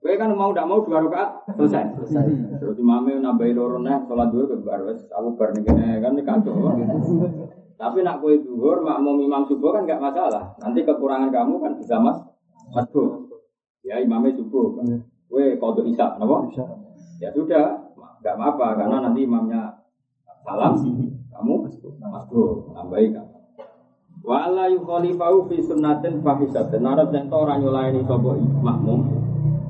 Kowe 0.06 0.22
kan 0.22 0.30
mau 0.38 0.54
tidak 0.54 0.70
mau 0.70 0.86
dua 0.86 1.02
rakaat 1.02 1.50
selesai. 1.58 1.98
Terus 2.62 2.78
imamnya 2.78 3.26
nambahin 3.26 3.58
loro 3.58 3.82
nih, 3.82 4.06
sholat 4.06 4.30
duhur 4.30 4.54
ke 4.54 4.62
bar 4.62 4.86
wes 4.86 5.02
aku 5.10 5.34
bar 5.34 5.50
nih 5.58 5.65
kan 5.65 6.13
ini 6.13 6.22
kacau. 6.22 6.78
Tapi 7.74 8.06
nak 8.06 8.22
kue 8.22 8.38
duhur, 8.46 8.86
makmum 8.86 9.26
imam 9.26 9.50
subuh 9.50 9.74
kan 9.74 9.89
nggak 9.89 9.98
masalah. 9.98 10.54
Nanti 10.62 10.86
kekurangan 10.86 11.34
kamu 11.34 11.58
kan 11.58 11.74
bisa 11.74 11.98
mas 11.98 12.22
masuk. 12.70 13.34
Ya 13.82 13.98
imamnya 13.98 14.38
subuh. 14.38 14.78
Kue 15.26 15.58
kodok 15.58 15.89
isya, 15.89 16.13
kenapa? 16.13 16.54
Ya 17.18 17.34
sudah, 17.34 17.89
nggak 18.22 18.36
apa-apa 18.38 18.86
karena 18.86 19.10
nanti 19.10 19.26
imamnya 19.26 19.89
salam, 20.46 20.86
kamu 21.34 21.65
masuk, 21.98 22.78
nambahi 22.78 23.10
kan. 23.10 23.26
Wa 24.22 24.54
la 24.54 24.70
yukhalifahu 24.70 25.50
fi 25.50 25.65
sunnatin 25.65 26.22
fahisatin. 26.22 26.86
Narap 26.86 27.10
yang 27.10 27.26
tau 27.26 27.50
orang 27.50 27.65
nyulayani 27.65 28.06
sobo 28.06 28.38
makmum. 28.62 29.25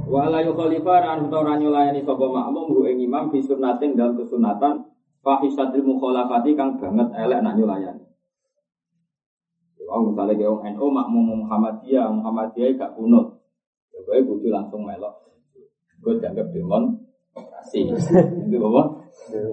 Wa 0.05 0.29
la 0.29 0.39
yukhalifa 0.45 1.01
ran 1.01 1.27
tau 1.33 1.41
orang 1.41 1.65
nyulayani 1.65 2.05
sobo 2.05 2.29
makmum 2.29 2.69
hu 2.69 2.85
ing 2.85 3.01
imam 3.01 3.33
fi 3.33 3.41
sunnatin 3.41 3.97
dalam 3.97 4.13
kesunatan 4.13 4.85
fahisatil 5.25 5.81
mukhalafati 5.81 6.53
kang 6.53 6.77
banget 6.77 7.09
elek 7.17 7.41
nak 7.41 7.57
nyulayani. 7.57 8.05
Ya, 9.85 10.01
misalnya 10.01 10.33
kayak 10.33 10.49
orang 10.49 10.73
NU 10.77 10.85
makmum 10.89 11.25
Muhammadiyah, 11.45 12.09
Muhammadiyah 12.09 12.73
gak 12.73 12.93
kunut. 12.97 13.37
Ya, 13.93 14.01
gue 14.01 14.25
kudu 14.25 14.49
langsung 14.49 14.81
melok. 14.81 15.13
Gue 16.01 16.17
dianggap 16.17 16.49
demonstrasi. 16.49 17.93
Itu 18.49 18.57
apa? 18.65 18.83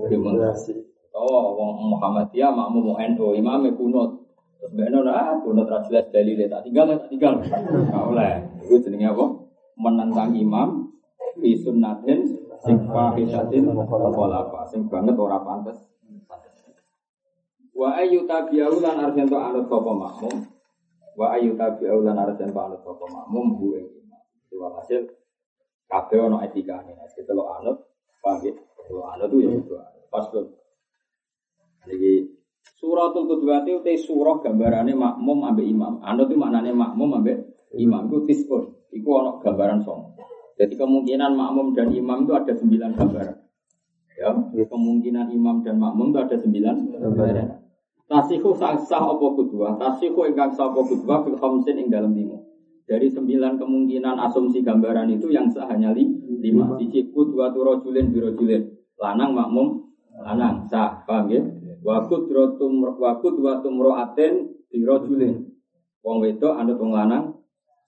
Demonstrasi. 0.09 0.73
Oh, 1.12 1.53
wong 1.53 1.97
Muhammadiyah 1.97 2.49
makmum 2.49 2.97
NU, 2.97 3.27
imamnya 3.37 3.77
kunut. 3.77 4.25
Terus 4.57 4.73
mbak 4.73 4.88
Nur, 4.88 5.09
ah, 5.11 5.37
kunut 5.43 5.69
rajulah 5.69 6.07
dalilnya 6.09 6.49
tak 6.49 6.65
tinggal, 6.65 6.88
tak 6.88 7.09
tinggal. 7.12 7.33
Gak 7.93 8.05
oleh. 8.09 8.33
Itu 8.65 8.81
jenenge 8.88 9.12
apa? 9.12 9.41
Menentang 9.83 10.31
imam 10.38 10.95
fi 11.42 11.59
sunnatin 11.59 12.23
sing 12.62 12.79
fahisatin 12.87 13.66
mukhalafa 13.66 14.62
sing 14.71 14.87
banget 14.87 15.18
ora 15.18 15.42
pantes. 15.42 15.75
Wa 17.75 17.99
ayu 17.99 18.23
tabi'u 18.31 18.79
lan 18.79 19.11
arjento 19.11 19.35
anut 19.35 19.66
sapa 19.66 19.90
makmum. 19.90 20.47
Wa 21.18 21.35
ayu 21.35 21.59
tabi'u 21.59 21.99
lan 22.07 22.14
arjento 22.14 22.59
anut 22.62 22.79
sapa 22.87 23.05
makmum 23.11 23.59
bu 23.59 23.75
ing 23.75 23.90
imam. 23.90 24.23
Walhasil 24.55 25.11
kabeh 25.90 26.18
ana 26.23 26.47
etikane. 26.47 26.95
Nek 26.95 27.11
kita 27.18 27.35
lo 27.35 27.51
anut, 27.59 27.83
ya? 28.47 28.55
Lo 28.87 29.03
anut 29.11 29.35
ya 29.35 29.51
itu. 29.51 29.75
Pas 30.07 30.31
tuh. 30.31 30.47
Jadi 31.83 32.31
suratul 32.79 33.27
qudwati 33.27 33.75
utai 33.75 33.99
surah 33.99 34.38
gambarane 34.38 34.95
makmum 34.95 35.42
ambek 35.42 35.66
imam. 35.66 35.99
Anut 36.07 36.31
itu 36.31 36.38
maknane 36.38 36.71
makmum 36.71 37.18
ambek 37.18 37.52
imam 37.77 38.09
itu 38.09 38.19
tispun. 38.29 38.73
Iku 38.93 39.09
ana 39.19 39.41
gambaran 39.41 39.81
song. 39.81 40.13
Jadi 40.61 40.77
kemungkinan 40.77 41.33
makmum 41.33 41.73
dan 41.73 41.89
imam 41.91 42.29
itu 42.29 42.33
ada 42.37 42.53
sembilan 42.53 42.91
gambaran. 42.93 43.37
Ya, 44.21 44.31
kemungkinan 44.69 45.33
imam 45.33 45.65
dan 45.65 45.81
makmum 45.81 46.13
itu 46.13 46.19
ada 46.21 46.37
sembilan 46.37 46.75
gambaran. 47.01 47.49
Tasihu 48.05 48.53
sah 48.53 48.77
sah 48.77 49.01
apa 49.01 49.27
kudwa, 49.33 49.81
tasihu 49.81 50.29
ingkang 50.29 50.53
sah 50.53 50.69
apa 50.69 50.85
kudwa 50.85 51.25
fil 51.25 51.39
khamsin 51.41 51.81
ing 51.81 51.89
dalam 51.89 52.13
lima. 52.13 52.37
Dari 52.85 53.09
sembilan 53.09 53.57
kemungkinan 53.57 54.21
asumsi 54.29 54.61
gambaran 54.61 55.09
itu 55.17 55.33
yang 55.33 55.49
sah 55.49 55.65
hanya 55.73 55.97
li, 55.97 56.05
lima. 56.29 56.77
Siji 56.77 57.09
kudwa 57.09 57.49
tu 57.57 57.65
rojulin 57.65 58.13
birojulin. 58.13 58.69
Lanang 59.01 59.33
makmum, 59.33 59.97
lanang 60.13 60.69
sah, 60.69 61.01
paham 61.09 61.33
ya? 61.33 61.41
Wa 61.81 62.05
kudrotum 62.05 62.85
wa 62.85 63.17
kudwa 63.17 63.65
tumroaten 63.65 64.61
birojulin. 64.69 65.49
Wong 66.05 66.21
wedok 66.21 66.53
anut 66.53 66.77
wong 66.77 66.93
lanang 66.93 67.32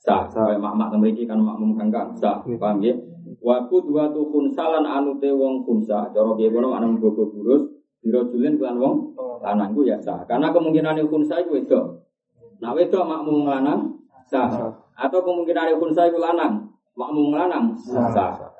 sah. 0.04 0.28
Kayak 0.28 0.60
mak-mak 0.60 0.92
memiliki 0.94 1.24
kan 1.24 1.40
makmum 1.40 1.74
kangkang 1.74 2.12
sah, 2.14 2.44
paham 2.44 2.84
ya? 2.84 2.92
Wa 3.40 3.64
kudwa 3.68 4.12
tu 4.12 4.28
khunsalan 4.28 4.84
anute 4.84 5.32
wong 5.32 5.64
khunsa. 5.64 6.12
Cara 6.12 6.30
piye 6.36 6.52
kono 6.52 6.72
maknane 6.72 7.00
bogo 7.00 7.32
burus 7.32 7.64
birojulin 8.04 8.60
kelan 8.60 8.76
wong 8.76 9.16
lanang 9.40 9.72
ku 9.72 9.84
ya 9.84 9.96
sah. 10.00 10.24
Karena 10.28 10.52
kemungkinan 10.52 11.00
khunsa 11.08 11.40
iku 11.40 11.56
wedok. 11.56 12.04
Nah 12.60 12.76
wedok 12.76 13.04
makmum 13.04 13.48
lanang 13.48 13.80
sah. 14.28 14.48
Atau 14.94 15.20
kemungkinan 15.24 15.76
khunsa 15.80 16.08
iku 16.08 16.20
lanang, 16.20 16.72
makmum 16.96 17.32
lanang 17.32 17.76
sah. 17.76 18.52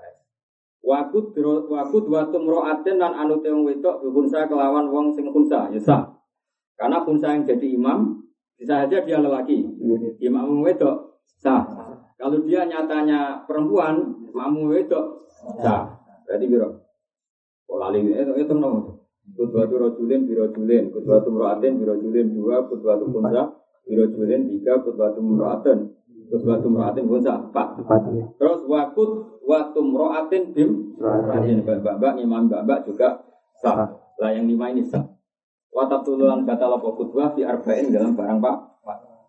Wakut 0.85 1.33
wakut 1.72 2.04
watum 2.12 2.44
roaten 2.44 3.00
dan 3.00 3.12
anute 3.16 3.48
wong 3.48 3.64
wedok 3.64 4.04
khunsa 4.04 4.44
kelawan 4.44 4.88
wong 4.92 5.16
sing 5.16 5.28
khunsa 5.33 5.72
ya 5.72 5.80
sah. 5.80 6.12
Karena 6.76 7.00
khunsa 7.00 7.33
yang 7.33 7.48
jadi 7.48 7.72
imam 7.72 8.20
bisa 8.61 8.85
saja 8.85 9.00
dia 9.00 9.16
lelaki. 9.16 9.64
Imam 10.20 10.61
wedok 10.61 11.13
sah. 11.41 11.63
Kalau 12.15 12.41
dia 12.47 12.65
nyatanya 12.65 13.45
perempuan, 13.45 14.25
makmum 14.33 14.73
wedok 14.73 15.29
sah. 15.61 15.99
Berarti 16.25 16.45
biro. 16.49 16.69
Oh 17.69 17.77
lali 17.81 18.01
itu 18.05 18.33
itu 18.37 18.55
nomor. 18.57 19.05
Kudwatu 19.25 19.81
rojulin 19.81 20.29
biro 20.29 20.53
julin, 20.53 20.93
kudwatu 20.93 21.33
mroatin 21.33 21.81
biro 21.81 21.97
julin 21.97 22.37
dua, 22.37 22.69
kudwatu 22.69 23.09
kunsa 23.09 23.57
biro 23.89 24.05
julin 24.13 24.53
tiga, 24.53 24.85
kudwatu 24.85 25.21
mroatin, 25.25 25.97
kudwatu 26.29 26.69
mroatin 26.69 27.05
kunsa 27.09 27.33
empat. 27.41 27.69
Terus 28.37 28.61
wakut 28.69 29.41
watu 29.45 29.81
mroatin 29.81 30.53
bim 30.53 30.97
mroatin 31.01 31.65
mbak-mbak 31.65 32.21
imam 32.21 32.53
mbak-mbak 32.53 32.85
juga 32.89 33.25
sah. 33.61 33.97
Lah 34.21 34.31
yang 34.31 34.45
lima 34.49 34.73
ini 34.73 34.85
sah. 34.85 35.05
Watab 35.75 36.07
tululan 36.07 36.47
kata 36.47 36.71
lapo 36.71 36.95
kudwa 36.95 37.35
fi 37.35 37.43
arba'in 37.43 37.91
dalam 37.91 38.15
barang 38.15 38.39
pak. 38.39 38.57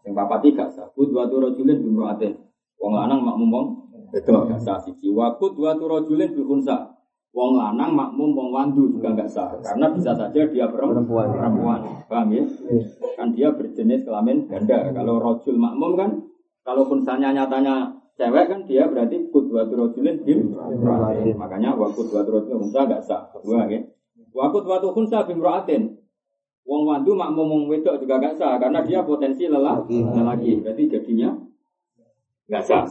Yang 0.06 0.14
papa 0.14 0.36
tiga 0.46 0.66
sah. 0.70 0.88
Kudwatu 0.94 1.42
rojulin 1.42 1.82
bim 1.82 1.98
mroatin. 1.98 2.38
Wong 2.78 2.94
lanang 2.94 3.26
makmum 3.26 3.50
wong 3.50 3.68
wedok 4.14 4.54
gak 4.54 4.62
sah 4.62 4.78
siji. 4.78 5.10
Wakut 5.10 5.58
watu 5.58 5.90
rojulin 5.90 6.30
bil 6.32 6.46
kunsa. 6.46 6.94
Wong 7.36 7.60
lanang 7.60 7.92
makmum 7.92 8.32
wong 8.32 8.50
wandu 8.56 8.96
juga 8.96 9.12
nggak 9.12 9.28
sah 9.28 9.52
karena 9.60 9.92
bisa 9.92 10.16
saja 10.16 10.48
dia 10.48 10.72
perempuan. 10.72 11.36
Perempuan, 11.36 11.84
paham 12.08 12.32
ya? 12.32 12.48
Kan 13.20 13.36
dia 13.36 13.52
berjenis 13.52 14.08
kelamin 14.08 14.48
ganda. 14.48 14.94
Kalau 14.96 15.20
rojul 15.20 15.60
makmum 15.60 16.00
kan, 16.00 16.12
kalau 16.64 16.88
kunsanya 16.88 17.36
nyatanya 17.36 17.92
cewek 18.16 18.48
kan 18.48 18.64
dia 18.64 18.88
berarti 18.88 19.28
kudwatu 19.36 19.76
rojulin 19.76 20.24
bim 20.24 20.56
Makanya 21.36 21.76
waktu 21.76 22.02
dua 22.08 22.24
rojulin 22.24 22.64
kunsa 22.64 22.88
nggak 22.88 23.04
sah. 23.04 23.28
Kedua 23.36 23.68
ya. 23.68 23.84
Waktu 24.32 24.64
watu 24.64 24.96
kunsa 24.96 25.28
bim 25.28 25.44
Wong 26.66 26.82
wandu 26.90 27.14
makmum 27.14 27.46
wong 27.46 27.64
wedok 27.70 28.02
juga 28.02 28.18
nggak 28.18 28.36
sah 28.42 28.58
karena 28.58 28.82
dia 28.82 29.06
potensi 29.06 29.46
lelah 29.46 29.86
lelaki. 29.90 30.66
Berarti 30.66 30.84
jadinya 30.90 31.30
nggak 32.50 32.66
sah. 32.66 32.86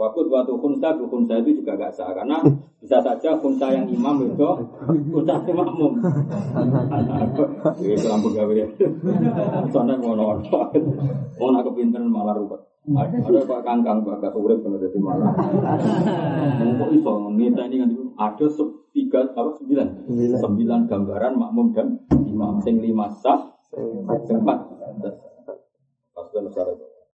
Waktu 0.00 0.32
waktu 0.32 0.54
khunsa, 0.56 0.96
khunsa 0.96 1.34
itu 1.44 1.60
juga 1.60 1.76
gak 1.76 1.92
sah 1.92 2.14
karena 2.16 2.40
bisa 2.80 2.96
saja 3.04 3.36
khunsa 3.36 3.68
yang 3.68 3.84
imam 3.84 4.22
itu 4.22 4.48
khunsa 5.12 5.44
yang 5.44 5.60
makmum. 5.60 5.98
Ini 7.76 8.00
kurang 8.00 8.20
pegawai. 8.24 8.64
Soalnya 9.68 10.00
mau 10.00 10.16
nonton, 10.16 10.72
mau 11.36 11.52
nak 11.52 11.68
kepinteran 11.68 12.08
malah 12.08 12.32
ruwet. 12.32 12.64
Ada 12.96 13.44
pak 13.44 13.60
kangkang 13.60 14.00
bagas 14.00 14.32
urip 14.32 14.64
kena 14.64 14.80
jadi 14.80 14.98
malah. 15.04 15.36
Mau 16.80 16.88
iso 16.88 17.12
nita 17.36 17.68
ini 17.68 17.76
kan 17.84 17.90
ada 18.20 18.46
tiga 18.92 19.32
apa 19.32 19.56
sembilan 19.56 19.88
sembilan 20.44 20.80
gambaran 20.84 21.32
makmum 21.40 21.66
dan 21.72 21.88
imam 22.28 22.60
sing 22.60 22.76
lima 22.84 23.08
sah, 23.08 23.40
empat. 23.72 24.58
Pas 26.12 26.28
dan 26.28 26.44
syarat. 26.52 26.89